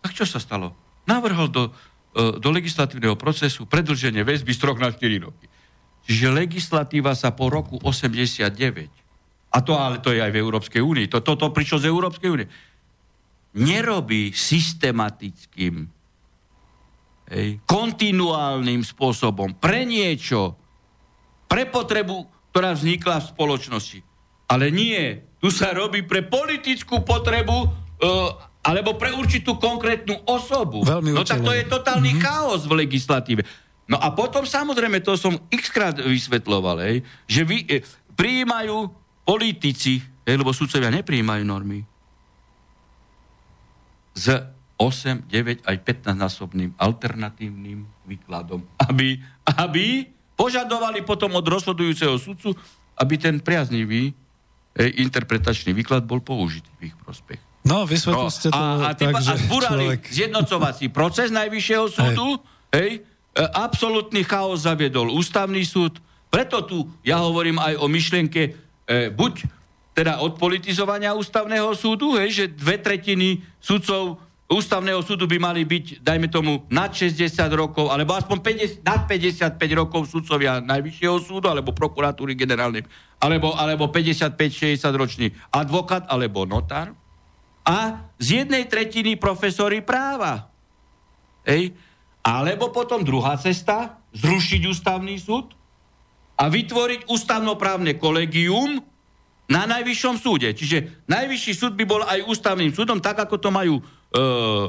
[0.00, 0.72] Tak čo sa stalo?
[1.04, 1.68] Navrhol do,
[2.16, 5.52] e, do legislatívneho procesu predlženie väzby z troch na 4 roky.
[6.08, 8.56] Čiže legislatíva sa po roku 89,
[9.52, 12.28] a to ale to je aj v Európskej únii, to, to, to prišlo z Európskej
[12.32, 12.48] únie,
[13.54, 15.86] nerobí systematickým,
[17.30, 20.58] hej, kontinuálnym spôsobom pre niečo,
[21.46, 23.98] pre potrebu, ktorá vznikla v spoločnosti.
[24.50, 27.68] Ale nie, tu sa robí pre politickú potrebu e,
[28.64, 30.82] alebo pre určitú konkrétnu osobu.
[30.82, 32.26] Veľmi no tak to je totálny mm-hmm.
[32.26, 33.42] chaos v legislatíve.
[33.84, 37.84] No a potom samozrejme, to som xkrát vysvetloval, hej, že vy, e,
[38.16, 38.88] prijímajú
[39.22, 41.84] politici, hej, lebo sudcovia neprijímajú normy,
[44.14, 44.30] s
[44.78, 49.22] 8, 9 aj 15 násobným alternatívnym výkladom, aby,
[49.54, 52.54] aby požadovali potom od rozhodujúceho sudcu,
[52.98, 54.14] aby ten priaznivý
[54.74, 57.38] hej, interpretačný výklad bol použitý v ich prospech.
[57.64, 60.02] No, vysvetlili ste to a, a, tak, a zbúrali človek...
[60.10, 62.42] zjednocovací proces Najvyššieho súdu,
[62.74, 65.98] hej, hej absolútny chaos zaviedol ústavný súd,
[66.30, 68.50] preto tu ja hovorím aj o myšlienke e,
[69.10, 69.46] buď
[69.94, 76.28] teda odpolitizovania ústavného súdu, hej, že dve tretiny sudcov ústavného súdu by mali byť, dajme
[76.28, 78.38] tomu, nad 60 rokov, alebo aspoň
[78.82, 82.84] 50, nad 55 rokov sudcovia Najvyššieho súdu, alebo prokuratúry generálnej,
[83.22, 86.92] alebo, alebo 55-60 ročný advokát alebo notár.
[87.64, 90.52] A z jednej tretiny profesory práva.
[91.48, 91.72] Hej.
[92.20, 95.56] Alebo potom druhá cesta, zrušiť ústavný súd
[96.36, 98.84] a vytvoriť ústavnoprávne kolegium,
[99.48, 100.52] na najvyššom súde.
[100.56, 103.82] Čiže najvyšší súd by bol aj ústavným súdom, tak ako to majú e,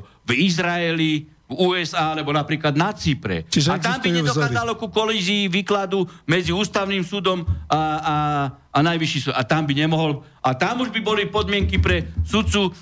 [0.03, 3.45] v Izraeli, v USA, alebo napríklad na Cypre.
[3.45, 8.15] Čiže a tam by nedokázalo ku kolízii výkladu medzi ústavným súdom a, a,
[8.73, 9.33] a najvyšší súd.
[9.37, 10.25] A tam by nemohol...
[10.41, 12.73] A tam už by boli podmienky pre sudcu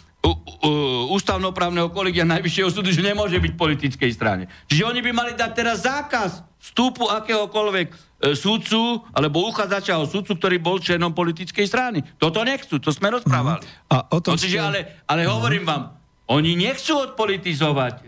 [1.12, 4.48] ústavnoprávneho kolegia Najvyššieho súdu, že nemôže byť politickej strane.
[4.72, 10.58] Čiže oni by mali dať teraz zákaz vstupu akéhokoľvek súdcu alebo uchádzača o súdcu, ktorý
[10.64, 12.00] bol členom politickej strany.
[12.16, 13.60] Toto nechcú, to sme rozprávali.
[13.60, 13.92] Mm.
[13.92, 14.64] A o tom no, čiže, ste...
[14.64, 15.30] ale, ale mm.
[15.36, 15.84] hovorím vám,
[16.32, 18.04] oni nechcú odpolitizovať e,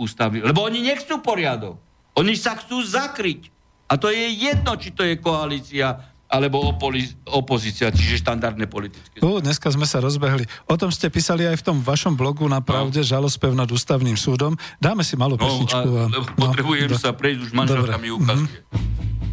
[0.00, 1.76] ústavy, lebo oni nechcú poriadok.
[2.16, 3.52] Oni sa chcú zakryť.
[3.88, 9.16] A to je jedno, či to je koalícia alebo opoli- opozícia, čiže štandardné politické.
[9.24, 10.44] Uh, dneska sme sa rozbehli.
[10.68, 13.08] O tom ste písali aj v tom vašom blogu na pravde, no.
[13.08, 14.52] žalospev nad ústavným súdom.
[14.76, 15.88] Dáme si malú no, pesničku.
[15.88, 18.60] A, a, potrebujem no, sa prejsť, už manželka mi ukazuje.
[18.60, 19.27] Mm-hmm.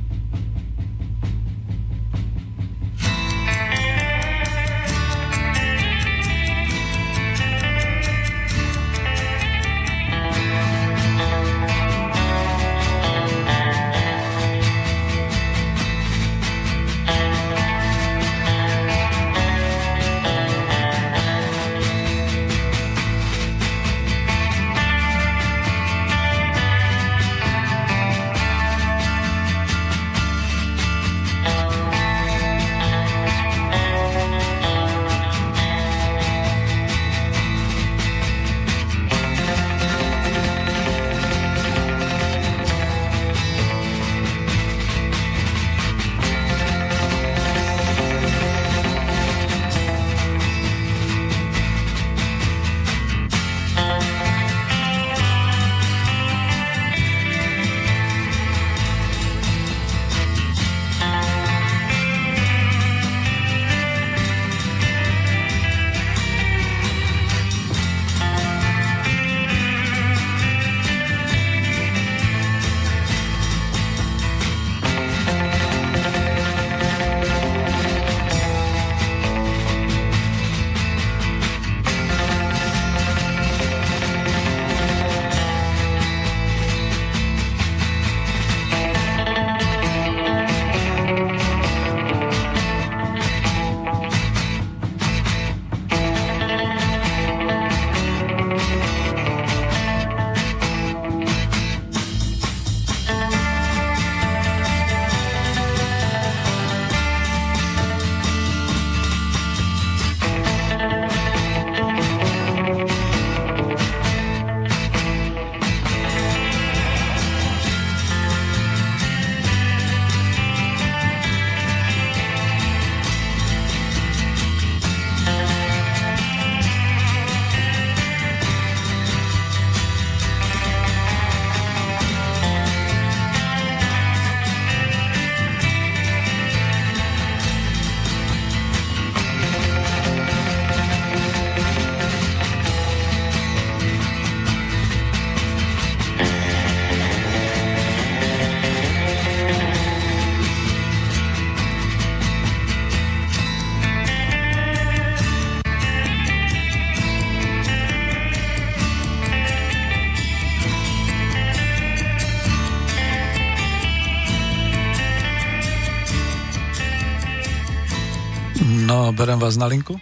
[169.36, 170.00] Berem vás na linku.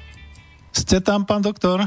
[0.69, 1.81] Ste tam, pán doktor?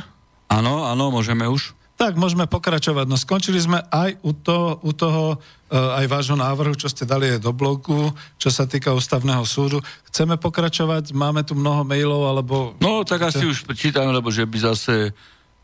[0.51, 1.79] Áno, áno, môžeme už.
[1.95, 3.07] Tak, môžeme pokračovať.
[3.07, 7.39] No skončili sme aj u, to, u toho, uh, aj vášho návrhu, čo ste dali
[7.39, 9.79] do blogu, čo sa týka ústavného súdu.
[10.11, 12.75] Chceme pokračovať, máme tu mnoho mailov, alebo...
[12.83, 15.15] No, tak asi už čítame, lebo že by zase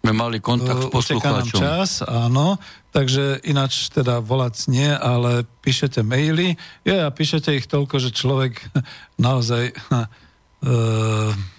[0.07, 1.59] sme mali kontakt s poslucháčom.
[1.59, 2.63] nám čas, áno,
[2.95, 6.55] takže ináč teda volať nie, ale píšete maily.
[6.87, 8.63] Je, a píšete ich toľko, že človek
[9.27, 9.75] naozaj...
[10.63, 11.35] Uh,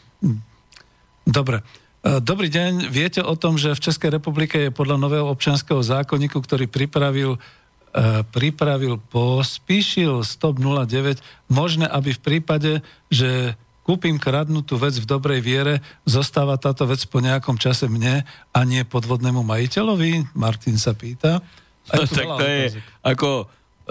[1.27, 1.61] dobre.
[2.03, 2.91] Uh, dobrý deň.
[2.91, 8.25] Viete o tom, že v Českej republike je podľa nového občanského zákonníku, ktorý pripravil uh,
[8.27, 12.71] pripravil pospíšil Stop 09, možné, aby v prípade,
[13.07, 18.23] že kúpim kradnutú vec v dobrej viere, zostáva táto vec po nejakom čase mne
[18.55, 20.35] a nie podvodnému majiteľovi?
[20.35, 21.43] Martin sa pýta.
[21.91, 22.63] No, tak to je,
[23.03, 23.29] ako,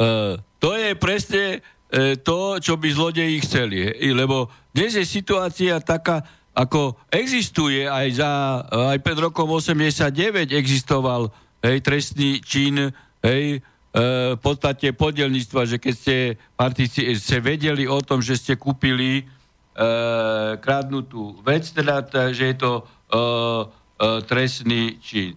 [0.00, 1.44] uh, to je presne
[2.24, 3.92] to, čo by zlodeji chceli.
[4.16, 6.24] Lebo dnes je situácia taká,
[6.56, 8.30] ako existuje aj za,
[8.92, 11.28] aj pred rokom 89 existoval
[11.60, 12.88] hej, trestný čin,
[13.20, 13.60] hej,
[13.92, 16.16] v podstate podielníctva, že keď ste,
[16.56, 19.24] partici- ste vedeli o tom, že ste kúpili e,
[20.56, 22.00] kradnutú vec, teda,
[22.32, 23.64] že je to e, e,
[24.24, 25.36] trestný čin.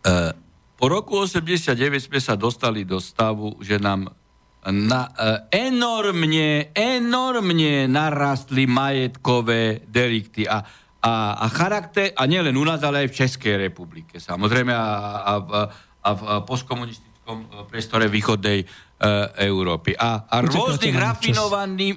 [0.00, 0.32] E,
[0.80, 4.08] po roku 89 sme sa dostali do stavu, že nám
[4.72, 10.62] na, e, enormne, enormne narastli majetkové delikty a,
[11.00, 11.12] a,
[11.42, 15.34] a charakter, a nielen u nás, ale aj v Českej republike, samozrejme, a, a,
[16.04, 19.94] a, v postkomunistickom priestore východnej E, Európy.
[19.94, 21.94] A, a rôznym, rafinovaným,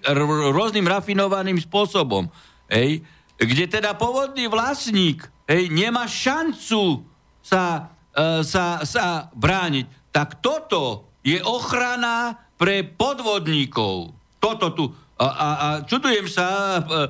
[0.53, 2.30] rôznym rafinovaným spôsobom.
[2.69, 3.01] Hej,
[3.41, 7.01] kde teda pôvodný vlastník hej, nemá šancu
[7.41, 10.13] sa, uh, sa, sa brániť.
[10.13, 14.14] Tak toto je ochrana pre podvodníkov.
[14.38, 14.86] Toto tu.
[15.18, 17.09] A, a, a čudujem sa, uh,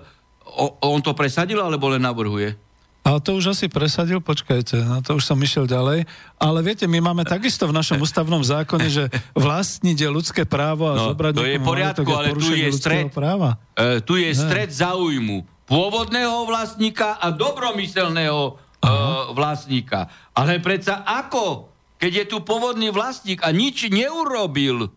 [0.79, 2.55] on to presadil alebo len navrhuje?
[3.01, 6.05] Ale to už asi presadil, počkajte, na to už som išiel ďalej.
[6.37, 10.95] Ale viete, my máme takisto v našom ústavnom zákone, že vlastniť je ľudské právo a
[10.95, 13.57] no, zobrať to je poriadku, ale tu je stred, práva.
[13.75, 14.37] Uh, tu je ne.
[14.37, 20.07] stred záujmu pôvodného vlastníka a dobromyselného uh, vlastníka.
[20.37, 24.93] Ale predsa ako, keď je tu pôvodný vlastník a nič neurobil,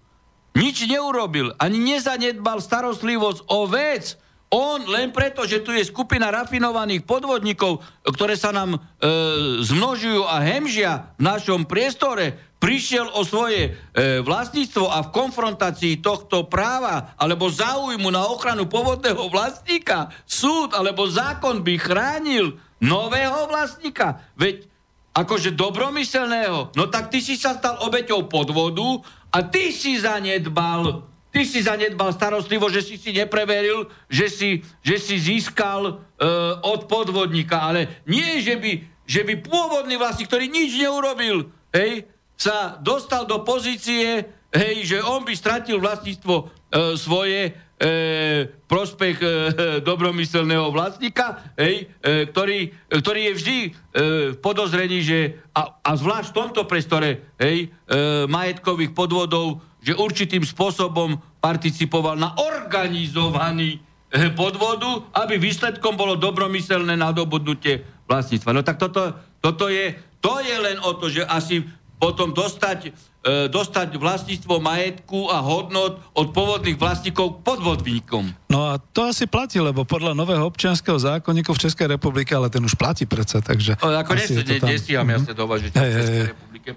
[0.55, 4.19] nič neurobil, ani nezanedbal starostlivosť o vec,
[4.55, 8.79] on len preto, že tu je skupina rafinovaných podvodníkov, ktoré sa nám e,
[9.67, 16.47] zmnožujú a hemžia v našom priestore, prišiel o svoje e, vlastníctvo a v konfrontácii tohto
[16.47, 24.23] práva alebo záujmu na ochranu pôvodného vlastníka súd alebo zákon by chránil nového vlastníka.
[24.39, 24.71] Veď
[25.15, 29.01] akože dobromyselného, no tak ty si sa stal obeťou podvodu
[29.31, 35.03] a ty si zanedbal Ty si zanedbal starostlivo, že si si nepreveril, že si, že
[35.03, 35.93] si získal e,
[36.62, 42.07] od podvodníka, ale nie, že by, že by pôvodný vlastník, ktorý nič neurobil, hej,
[42.39, 46.45] sa dostal do pozície, hej, že on by stratil vlastníctvo e,
[46.95, 47.51] svoje
[47.85, 49.28] e, prospech e,
[49.85, 53.70] dobromyselného vlastníka, hej, e, ktorý, ktorý je vždy e,
[54.41, 55.18] podozrený, že
[55.53, 62.32] a, a zvlášť v tomto prestore hej, e, majetkových podvodov že určitým spôsobom participoval na
[62.41, 68.57] organizovaný eh, podvodu, aby výsledkom bolo dobromyselné nadobudnutie vlastníctva.
[68.57, 69.12] No tak toto,
[69.45, 69.93] toto je,
[70.24, 71.61] to je len o to, že asi
[71.99, 72.92] potom dostať
[73.24, 78.36] E, dostať vlastníctvo majetku a hodnot od pôvodných vlastníkov k podvodníkom.
[78.53, 82.61] No a to asi platí, lebo podľa nového občianského zákonníku v Českej republike, ale ten
[82.61, 83.80] už platí predsa, takže...
[83.80, 84.12] No, ako
[84.61, 86.68] nestíham ja sa dovažiť v Českej republike.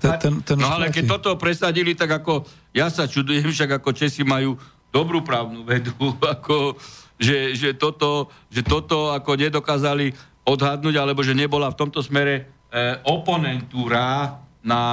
[0.55, 4.55] No ale keď toto presadili, tak ako ja sa čudujem, však ako Česi majú
[4.88, 5.99] dobrú právnu vedu,
[6.39, 6.80] ako,
[7.20, 10.15] že, že, toto, že toto ako nedokázali
[10.47, 14.84] odhadnúť, alebo že nebola v tomto smere e, oponentúra na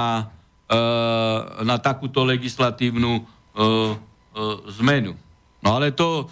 [0.65, 5.13] Eh, na takúto legislatívnu eh, eh, zmenu.
[5.61, 6.25] No ale to,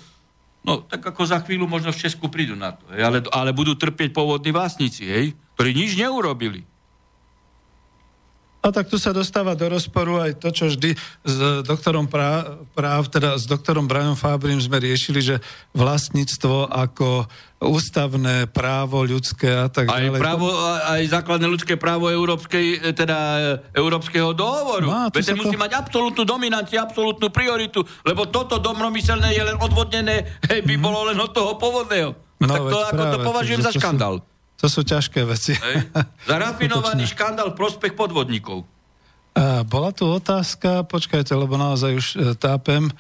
[0.66, 3.78] no tak ako za chvíľu možno v Česku prídu na to, hej, ale, ale budú
[3.78, 6.66] trpieť pôvodní vlastníci, hej, ktorí nič neurobili.
[8.64, 10.96] A tak tu sa dostáva do rozporu aj to, čo vždy
[11.28, 11.36] s
[11.68, 15.36] doktorom práv, práv teda s doktorom Brianom Fabrim sme riešili, že
[15.76, 17.28] vlastníctvo ako
[17.60, 20.20] ústavné právo ľudské a tak aj ďalej.
[20.20, 20.48] Právo,
[20.88, 23.44] aj základné ľudské právo európskej, e, teda e,
[23.76, 24.88] európskeho dohovoru.
[24.88, 25.64] No, Veď musí to...
[25.64, 30.84] mať absolútnu dominanciu, absolútnu prioritu, lebo toto domromyselné je len odvodnené, hej, by mm.
[30.84, 32.16] bolo len od toho pôvodného.
[32.44, 34.20] No, no tak to, ako to považujem za škandál.
[34.20, 34.33] Sú...
[34.64, 35.60] To sú ťažké veci.
[35.60, 35.92] Hej.
[36.24, 38.64] Za rafinovaný škandál prospech podvodníkov.
[39.36, 42.88] A bola tu otázka, počkajte, lebo naozaj už e, tápem.
[42.88, 42.94] E,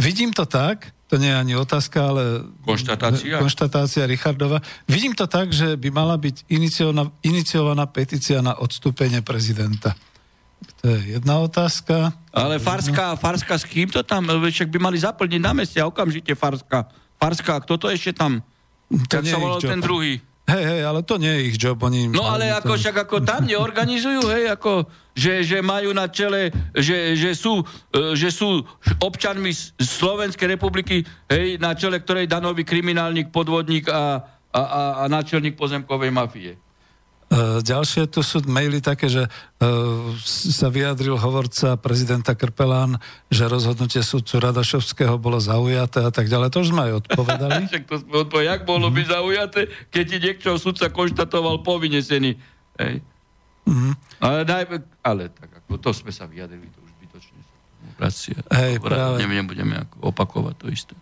[0.00, 2.22] vidím to tak, to nie je ani otázka, ale...
[2.64, 3.36] Konštatácia.
[3.36, 4.64] Konštatácia Richardova.
[4.88, 9.92] Vidím to tak, že by mala byť iniciovaná, iniciovaná petícia na odstúpenie prezidenta.
[10.80, 12.16] To je jedna otázka.
[12.32, 14.24] Ale Farska, Farska s kým to tam?
[14.24, 16.88] Však by mali zaplniť na meste a okamžite Farska.
[17.20, 18.40] Farska, kto to ešte tam?
[18.92, 20.20] To sa volal ten druhý.
[20.42, 21.78] Hej, hej, ale to nie je ich job.
[21.86, 26.50] Oni, no ale ako, však ako tam neorganizujú, hej, ako, že, že majú na čele,
[26.74, 27.62] že, že, sú,
[27.94, 28.66] e, že sú
[28.98, 34.18] občanmi Slovenskej republiky, hej, na čele ktorej danový kriminálnik, podvodník a,
[34.50, 36.58] a, a, a náčelník pozemkovej mafie.
[37.32, 43.00] E, ďalšie tu sú maily také, že uh, sa vyjadril hovorca prezidenta Krpelán,
[43.32, 46.52] že rozhodnutie súdcu Radašovského bolo zaujaté a tak ďalej.
[46.52, 47.60] To už sme aj odpovedali.
[47.72, 48.98] Však to sme odpovedali, jak bolo mm-hmm.
[49.00, 52.36] byť zaujaté, keď ti niekto súdca konštatoval po vynesení.
[52.76, 53.00] Hej.
[53.64, 53.92] Mm-hmm.
[54.20, 54.62] Ale, daj,
[55.00, 57.40] ale tak ako to sme sa vyjadrili, to už zbytočne.
[57.80, 58.38] Demokracia.
[58.52, 59.24] Hej, práve.
[59.24, 60.94] Nebudeme ako opakovať to isté.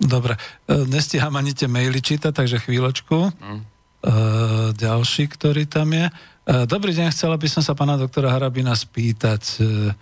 [0.00, 3.36] Dobre, e, nestíham ani tie maily čítať, takže chvíľočku.
[3.36, 3.73] Mm.
[4.04, 6.12] Eh, ďalší, ktorý tam je.
[6.12, 9.42] Eh, dobrý deň, chcela by som sa pána doktora Harabina spýtať.
[9.64, 9.96] Eh,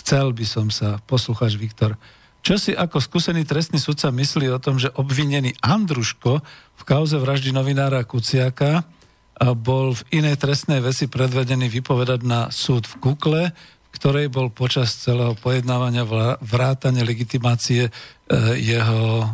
[0.00, 2.00] chcel by som sa, poslucháč Viktor,
[2.40, 6.40] čo si ako skúsený trestný sudca myslí o tom, že obvinený Andruško
[6.80, 8.88] v kauze vraždy novinára Kuciaka
[9.52, 14.96] bol v inej trestnej veci predvedený vypovedať na súd v Kukle, v ktorej bol počas
[14.96, 16.08] celého pojednávania
[16.40, 17.92] vrátane legitimácie
[18.56, 19.28] jeho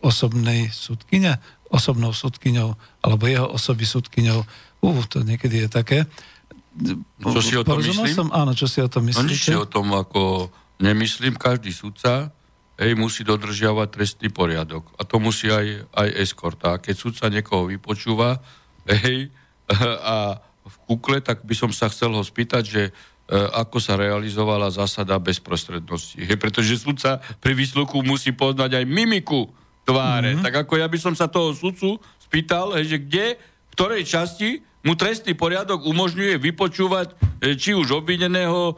[0.00, 1.36] osobnej súdkyne,
[1.70, 2.74] osobnou sudkyňou,
[3.06, 4.42] alebo jeho osoby sudkyňou.
[4.82, 5.98] Uh, to niekedy je také.
[7.18, 8.14] Čo si o tom myslím?
[8.14, 9.26] Som, áno, čo si o tom myslíte?
[9.26, 10.50] No nič si o tom ako
[10.82, 11.38] nemyslím.
[11.38, 12.30] Každý sudca
[12.80, 14.88] hej, musí dodržiavať trestný poriadok.
[14.96, 16.74] A to musí aj, aj eskorta.
[16.74, 18.40] A keď sudca niekoho vypočúva
[18.88, 19.28] hej,
[20.10, 22.92] a v kukle, tak by som sa chcel ho spýtať, že e,
[23.34, 26.16] ako sa realizovala zásada bezprostrednosti.
[26.16, 29.59] Hej, pretože sudca pri výsluchu musí poznať aj mimiku
[29.90, 30.30] tváre.
[30.34, 30.44] Mm-hmm.
[30.46, 34.96] Tak ako ja by som sa toho sudcu spýtal, že kde, v ktorej časti mu
[34.96, 37.12] trestný poriadok umožňuje vypočúvať
[37.42, 38.74] e, či už obvineného e,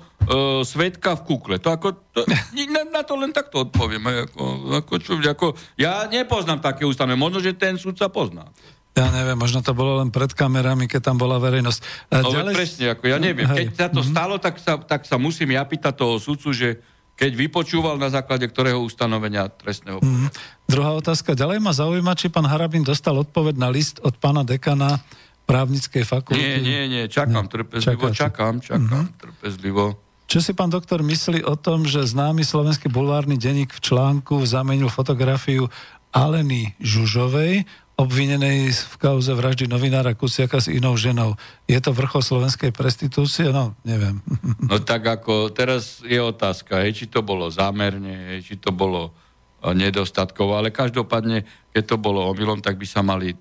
[0.67, 1.57] svetka v kukle.
[1.63, 2.27] To ako, to,
[2.75, 4.03] na, na to len takto odpoviem.
[4.27, 4.43] Ako,
[4.83, 7.15] ako, čo, ako, ja nepoznám také ústavné.
[7.15, 8.51] Možno, že ten sudca pozná.
[8.93, 11.81] Ja neviem, možno to bolo len pred kamerami, keď tam bola verejnosť.
[12.11, 12.55] E, no ďalej...
[12.59, 13.47] presne, ako ja neviem.
[13.47, 14.13] Keď sa to mm-hmm.
[14.13, 16.83] stalo, tak sa, tak sa musím ja pýtať toho sudcu, že
[17.17, 20.29] keď vypočúval na základe ktorého ustanovenia trestného mm.
[20.67, 21.37] Druhá otázka.
[21.37, 25.05] Ďalej ma zaujíma, či pán Harabin dostal odpoveď na list od pána dekana
[25.45, 26.41] právnickej fakulty.
[26.41, 27.53] Nie, nie, nie, čakám nie.
[27.53, 28.17] trpezlivo, Čakáte.
[28.17, 29.21] čakám, čakám mm-hmm.
[29.21, 29.85] trpezlivo.
[30.31, 34.89] Čo si pán doktor myslí o tom, že známy slovenský bulvárny denník v článku zamenil
[34.89, 35.69] fotografiu
[36.09, 41.37] Aleny Žužovej, obvinenej v kauze vraždy novinára Kuciaka s inou ženou.
[41.69, 43.53] Je to vrchol slovenskej prestitúcie?
[43.53, 44.21] No, neviem.
[44.73, 49.11] No tak ako teraz je otázka, hej, či to bolo zámerne, hej, či to bolo
[49.11, 51.45] e, nedostatkovo, ale každopádne,
[51.77, 53.37] keď to bolo omylom, tak by sa mali e,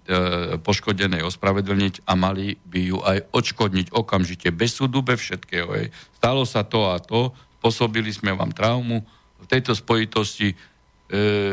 [0.60, 5.72] poškodené ospravedlniť a mali by ju aj odškodniť okamžite, bez súdu, bez všetkého.
[5.78, 5.96] Hej.
[6.20, 7.32] Stalo sa to a to,
[7.62, 9.06] spôsobili sme vám traumu,
[9.42, 10.56] v tejto spojitosti e,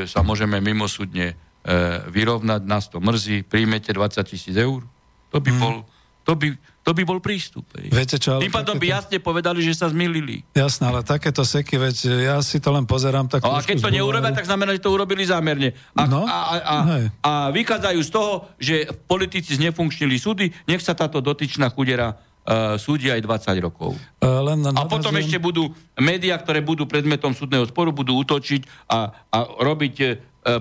[0.08, 1.38] sa môžeme mimosúdne
[2.08, 4.80] vyrovnať, nás to mrzí, príjmete 20 tisíc eur.
[5.28, 5.60] To by hmm.
[5.60, 5.74] bol,
[6.24, 6.48] to by,
[6.88, 7.68] to by bol prístup.
[7.76, 10.40] Viete čo, Tým pádom by jasne povedali, že sa zmilili.
[10.56, 13.44] Jasné, ale takéto seky, veď ja si to len pozerám tak...
[13.44, 15.76] No, a keď to neurobia, tak znamená, že to urobili zámerne.
[15.92, 16.76] A, no, a, a, a,
[17.20, 23.12] a vychádzajú z toho, že politici znefunkčnili súdy, nech sa táto dotyčná chudera uh, súdi
[23.12, 23.92] aj 20 rokov.
[24.24, 25.68] Uh, len na, a potom ešte budú
[26.00, 30.08] médiá, ktoré budú predmetom súdneho sporu, budú útočiť a, a robiť uh,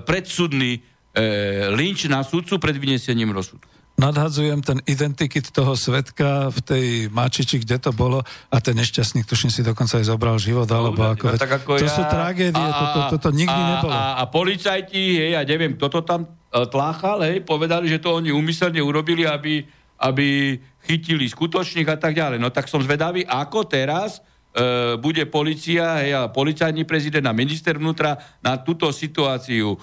[0.04, 0.84] predsudný
[1.18, 3.66] e, lynč na sudcu pred vyniesením rozsudku.
[3.98, 9.50] Nadhadzujem ten identikit toho svetka v tej Mačiči, kde to bolo a ten nešťastník, tuším
[9.50, 12.62] si dokonca aj zobral život, alebo no, ako, no, tak ako to ja, sú tragédie,
[12.62, 13.90] a, toto to, to, to nikdy a, nebolo.
[13.90, 18.22] A, a policajti, hej, ja neviem, kto to tam e, tláchal, hej, povedali, že to
[18.22, 19.66] oni úmyselne urobili, aby,
[19.98, 20.54] aby
[20.86, 22.38] chytili skutočných a tak ďalej.
[22.38, 24.22] No tak som zvedavý, ako teraz
[24.58, 29.78] e, bude policia hej, a policajný prezident a minister vnútra na túto situáciu e,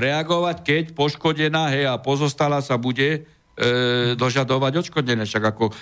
[0.00, 3.18] reagovať, keď poškodená hej, a pozostala sa bude e,
[4.16, 5.28] dožadovať odškodené.
[5.28, 5.72] Však ako, e,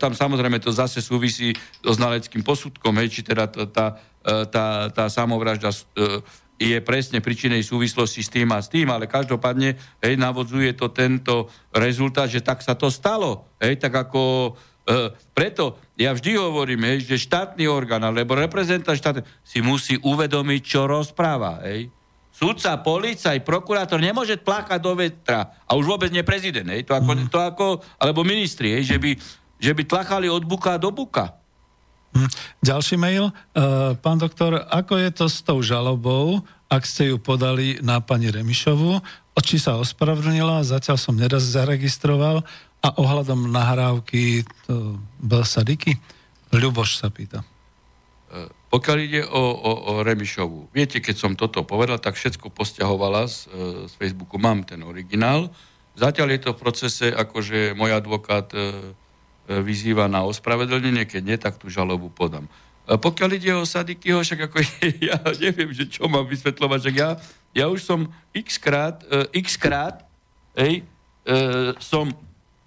[0.00, 1.52] tam samozrejme to zase súvisí
[1.84, 3.86] so znaleckým posudkom, hej, či teda tá, tá,
[4.24, 6.24] e, tá, tá samovražda e,
[6.62, 11.50] je presne príčinej súvislosti s tým a s tým, ale každopádne hej, navodzuje to tento
[11.74, 13.50] rezultát, že tak sa to stalo.
[13.58, 19.22] Hej, tak ako E, preto ja vždy hovorím, hej, že štátny orgán alebo reprezentant štátny
[19.46, 21.62] si musí uvedomiť, čo rozpráva.
[21.62, 21.90] Hej.
[22.32, 26.66] Súdca, policaj, prokurátor nemôže pláchať do vetra a už vôbec nie prezident.
[26.66, 26.90] Hej.
[26.90, 27.28] To, ako, mm.
[27.30, 27.66] to ako,
[28.02, 29.10] alebo ministri, hej, že, by,
[29.62, 31.38] že by tlachali od buka do buka.
[32.12, 32.28] Hm.
[32.60, 33.32] Ďalší mail.
[33.56, 38.32] Uh, pán doktor, ako je to s tou žalobou ak ste ju podali na pani
[38.32, 39.04] Remišovu,
[39.44, 42.40] či sa ospravedlnila, zatiaľ som neraz zaregistroval
[42.82, 44.42] a ohľadom nahrávky
[45.46, 45.94] Sadiky?
[46.52, 47.40] Ľuboš sa pýta.
[48.28, 53.24] E, pokiaľ ide o, o, o Remišovu, viete, keď som toto povedal, tak všetko posťahovala
[53.24, 55.48] z, e, z Facebooku, mám ten originál.
[55.96, 58.92] Zatiaľ je to v procese, akože môj advokát e,
[59.48, 62.48] vyzýva na ospravedlnenie, keď nie, tak tú žalobu podám.
[62.82, 64.58] Pokiaľ ide o Sadikyho, však ako
[65.08, 67.16] ja neviem, že čo mám vysvetľovať, že ja,
[67.54, 70.82] ja už som x krát, x krát uh,
[71.78, 72.10] som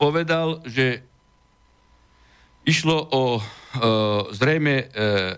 [0.05, 1.01] povedal, že
[2.61, 3.41] išlo o uh,
[4.29, 5.33] zrejme uh, uh,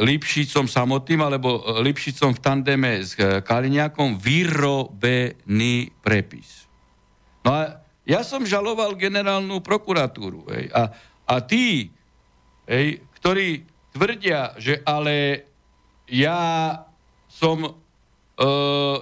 [0.00, 6.64] Lipšicom samotným alebo Lipšicom v tandeme s Kaliňákom vyrobený prepis.
[7.44, 10.48] No a ja som žaloval generálnu prokuratúru.
[10.48, 10.88] Hej, a,
[11.28, 11.92] a tí,
[12.64, 15.44] hej, ktorí tvrdia, že ale
[16.08, 16.80] ja
[17.28, 17.81] som
[18.38, 18.46] e,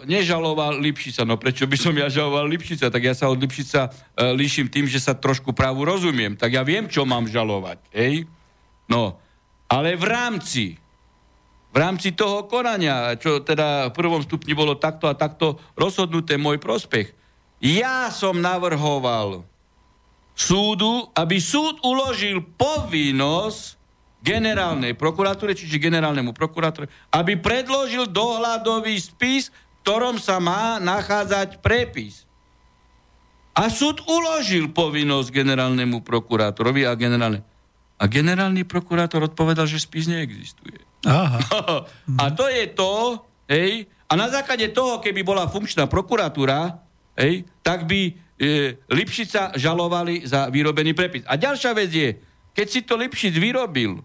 [0.06, 1.22] nežaloval Lipšica.
[1.22, 2.90] No prečo by som ja žaloval Lipšica?
[2.90, 3.90] Tak ja sa od Lipšica e,
[4.34, 6.34] líšim tým, že sa trošku právu rozumiem.
[6.34, 7.78] Tak ja viem, čo mám žalovať.
[7.94, 8.26] Hej?
[8.90, 9.18] No,
[9.70, 10.64] ale v rámci
[11.70, 16.58] v rámci toho konania, čo teda v prvom stupni bolo takto a takto rozhodnuté môj
[16.58, 17.14] prospech,
[17.62, 19.46] ja som navrhoval
[20.34, 23.78] súdu, aby súd uložil povinnosť
[24.20, 32.28] generálnej prokuratúre, čiže generálnemu prokurátore, aby predložil dohľadový spis, v ktorom sa má nachádzať prepis.
[33.56, 37.42] A súd uložil povinnosť generálnemu prokurátorovi a generálne.
[38.00, 40.80] A generálny prokurátor odpovedal, že spis neexistuje.
[41.04, 41.40] Aha.
[42.22, 46.82] a to je to, hej, a na základe toho, keby bola funkčná prokuratúra,
[47.14, 48.12] hej, tak by e,
[48.90, 51.22] Lipšica žalovali za vyrobený prepis.
[51.30, 52.08] A ďalšia vec je,
[52.50, 54.02] keď si to Lipšic vyrobil,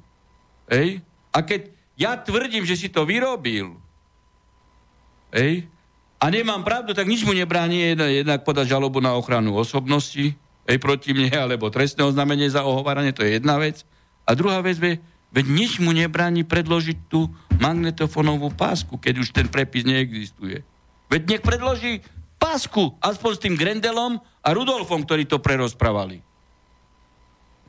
[0.69, 1.01] Ej?
[1.29, 3.77] A keď ja tvrdím, že si to vyrobil,
[5.31, 5.67] ej?
[6.15, 10.33] a nemám pravdu, tak nič mu nebráni jednak, podať žalobu na ochranu osobnosti
[10.65, 13.85] ej, proti mne, alebo trestné oznámenie za ohováranie, to je jedna vec.
[14.25, 14.97] A druhá vec, ve,
[15.29, 17.29] veď nič mu nebráni predložiť tú
[17.61, 20.65] magnetofónovú pásku, keď už ten prepis neexistuje.
[21.11, 22.01] Veď nech predloží
[22.41, 26.25] pásku, aspoň s tým Grendelom a Rudolfom, ktorí to prerozprávali.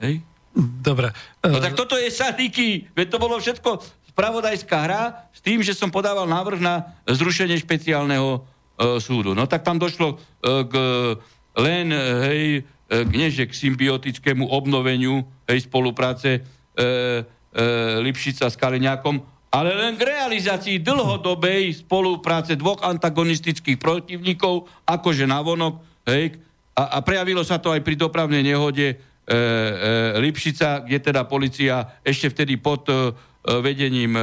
[0.00, 0.24] Hej?
[0.56, 1.12] Dobre.
[1.44, 3.76] No tak toto je Sadiky, veď to bolo všetko
[4.16, 9.36] spravodajská hra s tým, že som podával návrh na zrušenie špeciálneho e, súdu.
[9.36, 10.74] No tak tam došlo e, k
[11.60, 16.84] len, hej, e, k symbiotickému obnoveniu hej, spolupráce e, e,
[18.00, 19.20] Lipšica s Kaliňákom,
[19.52, 26.40] ale len k realizácii dlhodobej spolupráce dvoch antagonistických protivníkov, akože navonok, hej,
[26.72, 29.04] a, a prejavilo sa to aj pri dopravnej nehode E, e,
[30.22, 33.10] Lipšica, kde teda policia ešte vtedy pod e,
[33.58, 34.14] vedením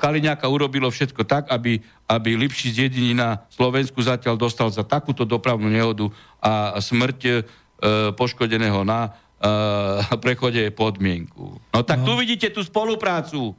[0.00, 5.68] Kaliňáka urobilo všetko tak, aby, aby Lipšic jediný na Slovensku zatiaľ dostal za takúto dopravnú
[5.68, 6.08] nehodu
[6.40, 7.44] a smrť
[8.16, 9.12] poškodeného na
[10.24, 11.62] prechode podmienku.
[11.72, 12.10] No tak no.
[12.10, 13.54] tu vidíte tú spoluprácu.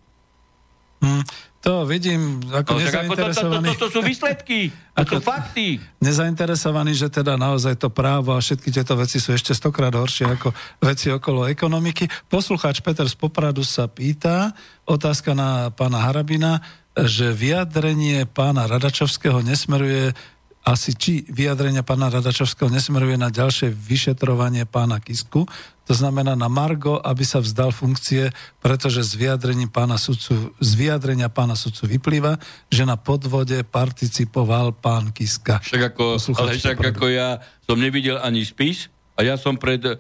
[1.02, 1.26] Hmm.
[1.62, 3.68] To vidím ako no, nezainteresovaný.
[3.70, 4.60] Ako to, to, to, to sú výsledky,
[4.97, 5.68] to ako sú fakty.
[6.02, 10.49] Nezainteresovaný, že teda naozaj to právo a všetky tieto veci sú ešte stokrát horšie ako
[10.82, 12.10] veci okolo ekonomiky.
[12.34, 14.58] Poslucháč Peter z Popradu sa pýta,
[14.89, 16.66] otázka na pána Harabina,
[16.97, 20.18] že vyjadrenie pána Radačovského nesmeruje
[20.62, 25.49] asi či vyjadrenia pána Radačovského nesmeruje na ďalšie vyšetrovanie pána Kisku,
[25.89, 28.30] to znamená na Margo, aby sa vzdal funkcie,
[28.62, 32.38] pretože z, vyjadrenia pána sudcu, z vyjadrenia pána sudcu vyplýva,
[32.70, 35.59] že na podvode participoval pán Kiska.
[35.66, 38.88] Však ako, ale však ako ja som nevidel ani spis
[39.18, 39.97] a ja som pred e,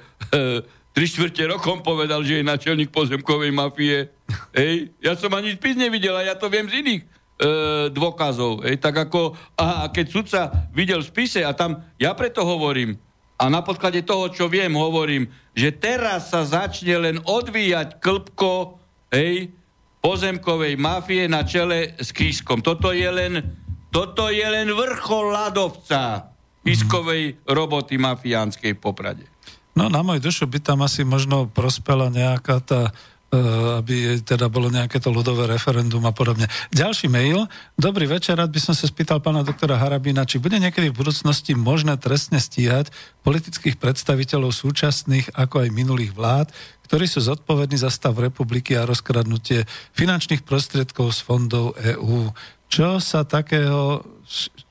[0.93, 4.13] tri štvrte rokom povedal, že je načelník pozemkovej mafie.
[4.55, 7.03] Ej, ja som ani spis nevidel a ja to viem z iných
[7.41, 8.61] e, dôkazov.
[8.61, 13.01] Ej, tak ako, a, keď sudca videl spise a tam, ja preto hovorím,
[13.41, 15.25] a na podklade toho, čo viem, hovorím,
[15.57, 18.77] že teraz sa začne len odvíjať klpko,
[19.09, 19.49] hej,
[19.97, 22.61] pozemkovej mafie na čele s Kiskom.
[22.61, 23.41] Toto je len,
[23.89, 26.29] toto je len vrchol ľadovca
[26.61, 29.25] Kiskovej roboty mafiánskej poprade.
[29.73, 32.93] No na môj dušu by tam asi možno prospela nejaká tá
[33.31, 36.51] aby teda bolo nejaké to ľudové referendum a podobne.
[36.75, 37.47] Ďalší mail.
[37.79, 41.55] Dobrý večer, rád by som sa spýtal pána doktora Harabina, či bude niekedy v budúcnosti
[41.55, 42.91] možné trestne stíhať
[43.23, 46.51] politických predstaviteľov súčasných ako aj minulých vlád,
[46.91, 49.63] ktorí sú zodpovední za stav republiky a rozkradnutie
[49.95, 52.35] finančných prostriedkov z fondov EÚ.
[52.67, 54.03] Čo sa takého,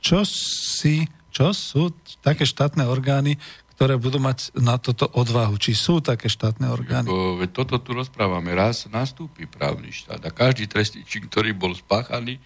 [0.04, 3.40] čo si, čo sú také štátne orgány,
[3.80, 5.56] ktoré budú mať na toto odvahu.
[5.56, 7.08] Či sú také štátne orgány?
[7.40, 8.52] Veď toto tu rozprávame.
[8.52, 12.36] Raz nastúpi právny štát a každý trestný čin, ktorý bol spáchaný,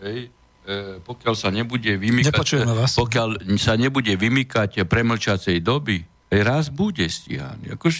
[0.00, 0.32] hej,
[0.64, 2.96] e, pokiaľ sa nebude vymykať, vás.
[2.96, 7.76] pokiaľ sa nebude vymykať premlčacej doby, hej, raz bude stíhaný.
[7.76, 7.92] Ako,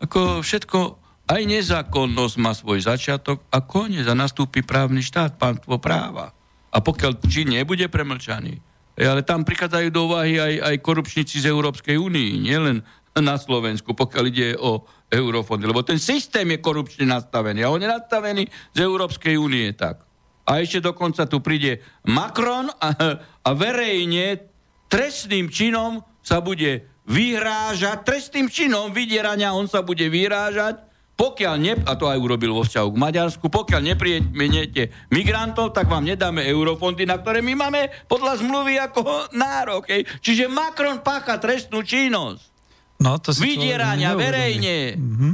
[0.00, 0.78] ako všetko,
[1.28, 6.32] aj nezákonnosť má svoj začiatok a koniec a nastúpi právny štát, pánstvo práva.
[6.72, 8.69] A pokiaľ či nebude premlčaný,
[9.06, 12.84] ale tam prichádzajú do úvahy aj, aj korupčníci z Európskej únii, nielen
[13.16, 17.90] na Slovensku, pokiaľ ide o eurofondy, lebo ten systém je korupčne nastavený a on je
[17.90, 18.46] nastavený
[18.76, 20.06] z Európskej únie tak.
[20.46, 22.88] A ešte dokonca tu príde Macron a,
[23.42, 24.46] a verejne
[24.90, 30.89] trestným činom sa bude vyhrážať, trestným činom vydierania on sa bude vyhrážať,
[31.20, 36.08] pokiaľ ne, a to aj urobil vo vzťahu k Maďarsku, pokiaľ neprijete migrantov, tak vám
[36.08, 39.84] nedáme eurofondy, na ktoré my máme podľa zmluvy ako nárok.
[39.92, 40.08] Hej.
[40.24, 42.40] Čiže Macron pácha trestnú činnosť.
[43.04, 44.96] No, to si Vydierania verejne.
[44.96, 45.32] Mm-hmm.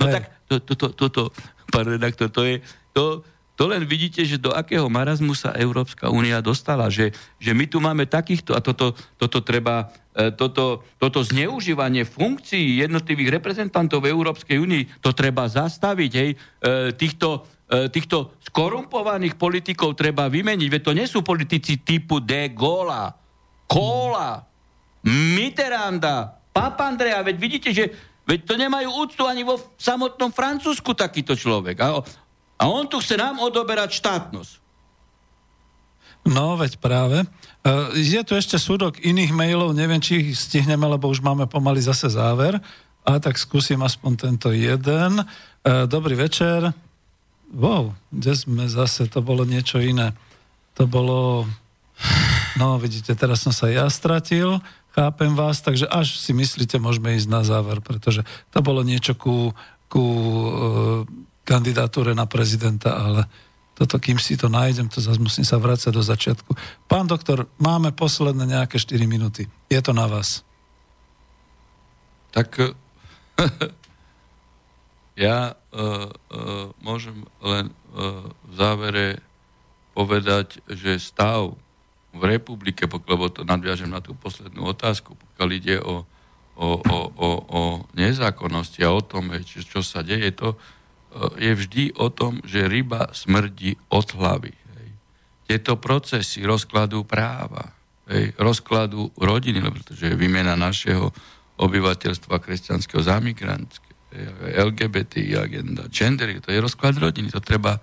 [0.00, 0.14] No hey.
[0.16, 1.22] tak toto, to, to, to,
[1.68, 2.64] pán redaktor, to je,
[2.96, 3.20] to,
[3.52, 7.84] to len vidíte, že do akého marazmu sa Európska únia dostala, že, že my tu
[7.84, 15.00] máme takýchto, a toto, toto treba, toto, toto zneužívanie funkcií jednotlivých reprezentantov v Európskej únii,
[15.00, 16.36] to treba zastaviť, hej, e,
[16.92, 23.16] týchto, e, týchto skorumpovaných politikov treba vymeniť, veď to nie sú politici typu De Gaulle,
[23.64, 24.44] Kola,
[25.08, 27.88] Mitterranda, Papandrea, veď vidíte, že
[28.28, 31.80] veď to nemajú úctu ani vo samotnom Francúzsku takýto človek.
[31.80, 32.04] A,
[32.60, 34.62] a on tu chce nám odoberať štátnosť.
[36.28, 37.26] No, veď práve.
[37.62, 41.78] Uh, je tu ešte súdok iných mailov, neviem, či ich stihneme, lebo už máme pomaly
[41.78, 42.58] zase záver.
[43.06, 45.22] A tak skúsim aspoň tento jeden.
[45.62, 46.74] Uh, dobrý večer.
[47.52, 49.06] Wow, kde sme zase?
[49.12, 50.10] To bolo niečo iné.
[50.74, 51.46] To bolo...
[52.58, 54.58] No, vidíte, teraz som sa ja stratil.
[54.92, 59.56] Chápem vás, takže až si myslíte, môžeme ísť na záver, pretože to bolo niečo ku,
[59.88, 60.48] ku e,
[61.48, 63.24] kandidatúre na prezidenta, ale
[63.72, 66.50] toto, kým si to nájdem, to zase musím sa vrácať do začiatku.
[66.86, 69.48] Pán doktor, máme posledné nejaké 4 minúty.
[69.72, 70.44] Je to na vás.
[72.32, 72.76] Tak
[75.24, 79.06] ja uh, uh, môžem len uh, v závere
[79.92, 81.56] povedať, že stav
[82.12, 86.04] v republike, lebo to nadviažem na tú poslednú otázku, pokiaľ ide o,
[86.56, 87.60] o, o, o, o
[87.96, 90.56] nezákonnosti a o tom, čo, čo sa deje, to e,
[91.36, 94.52] je vždy o tom, že ryba smrdí od hlavy.
[94.52, 94.88] Hej.
[95.48, 97.76] Tieto procesy rozkladu práva,
[98.08, 101.12] hej, rozkladu rodiny, pretože je výmena našeho
[101.60, 103.92] obyvateľstva kresťanského za migrantské,
[104.60, 107.80] LGBT agenda, gendery, to je rozklad rodiny, to treba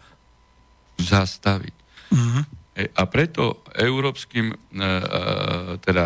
[1.02, 1.76] zastaviť.
[2.14, 2.44] Mm-hmm.
[2.96, 4.88] A preto európskym e, e,
[5.84, 6.06] teda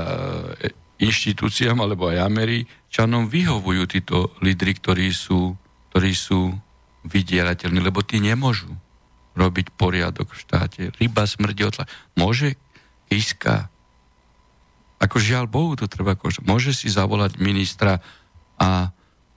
[0.57, 0.73] e,
[1.05, 5.53] inštitúciám alebo aj Američanom vyhovujú títo lídry, ktorí sú,
[5.91, 6.55] ktorí sú
[7.03, 8.71] vydierateľní, lebo tí nemôžu
[9.33, 10.81] robiť poriadok v štáte.
[10.97, 11.89] Ryba smrdí otla.
[12.13, 12.55] Môže
[13.09, 13.69] Kiska,
[14.97, 18.01] ako žiaľ Bohu to treba akože, môže si zavolať ministra
[18.57, 18.89] a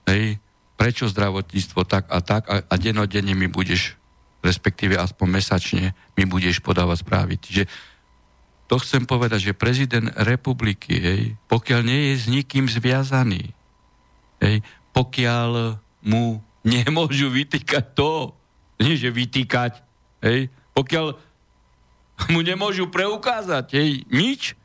[0.09, 0.41] hej,
[0.81, 3.99] prečo zdravotníctvo tak a tak a, a denodenne mi budeš
[4.47, 5.83] respektíve aspoň mesačne
[6.15, 7.35] mi budeš podávať správy.
[7.43, 7.67] Čiže
[8.71, 13.51] to chcem povedať, že prezident republiky, hej, pokiaľ nie je s nikým zviazaný,
[14.39, 14.63] hej,
[14.95, 18.35] pokiaľ mu nemôžu vytýkať to,
[18.83, 19.79] nie že vytýkať,
[20.27, 21.15] hej, pokiaľ
[22.35, 24.59] mu nemôžu preukázať, hej, nič,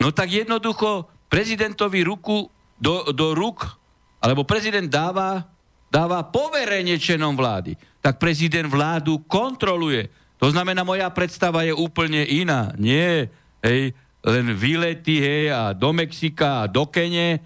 [0.00, 2.48] no tak jednoducho prezidentovi ruku
[2.80, 3.76] do, do ruk,
[4.18, 5.44] alebo prezident dáva,
[5.92, 7.76] dáva poverenie členom vlády
[8.08, 10.08] tak prezident vládu kontroluje.
[10.40, 12.72] To znamená, moja predstava je úplne iná.
[12.80, 13.28] Nie,
[13.60, 17.42] hej, len výlety, hej, a do Mexika a do Kene,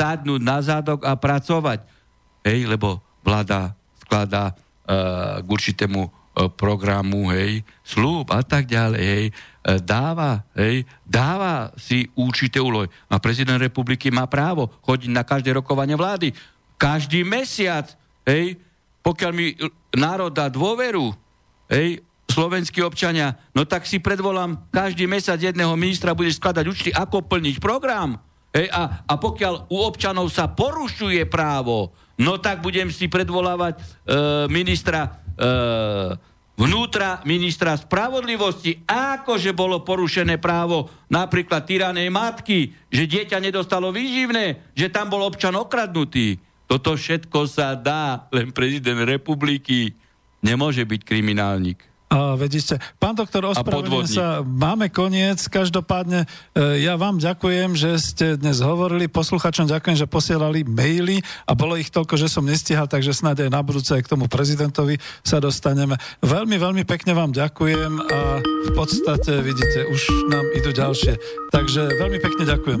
[0.00, 1.86] sadnúť na zádok a pracovať.
[2.40, 6.10] Hej, lebo vláda skladá uh, k určitému uh,
[6.48, 12.88] programu, hej, slúb a tak ďalej, hej, uh, dáva, hej, dáva si určité úlohy.
[13.12, 16.32] A prezident republiky má právo chodiť na každé rokovanie vlády.
[16.80, 17.92] Každý mesiac,
[18.24, 18.56] hej,
[19.04, 19.52] pokiaľ mi
[19.92, 21.12] národ dá dôveru,
[21.68, 27.26] hej, slovenskí občania, no tak si predvolám každý mesiac jedného ministra, bude skladať účty, ako
[27.26, 28.16] plniť program.
[28.50, 33.82] Hej, a, a pokiaľ u občanov sa porušuje právo, no tak budem si predvolávať e,
[34.52, 35.08] ministra e,
[36.60, 44.92] vnútra, ministra spravodlivosti, akože bolo porušené právo napríklad tyranej matky, že dieťa nedostalo výživné, že
[44.92, 46.36] tam bol občan okradnutý.
[46.68, 49.96] Toto všetko sa dá, len prezident republiky
[50.44, 51.89] nemôže byť kriminálnik.
[52.10, 56.26] A vedíte, pán doktor, ospravedlňujem sa, máme koniec, každopádne
[56.58, 61.78] e, ja vám ďakujem, že ste dnes hovorili, posluchačom ďakujem, že posielali maily a bolo
[61.78, 65.38] ich toľko, že som nestihal, takže snáď aj na budúce aj k tomu prezidentovi sa
[65.38, 66.02] dostaneme.
[66.18, 70.02] Veľmi, veľmi pekne vám ďakujem a v podstate, vidíte, už
[70.34, 71.14] nám idú ďalšie.
[71.54, 72.80] Takže veľmi pekne ďakujem.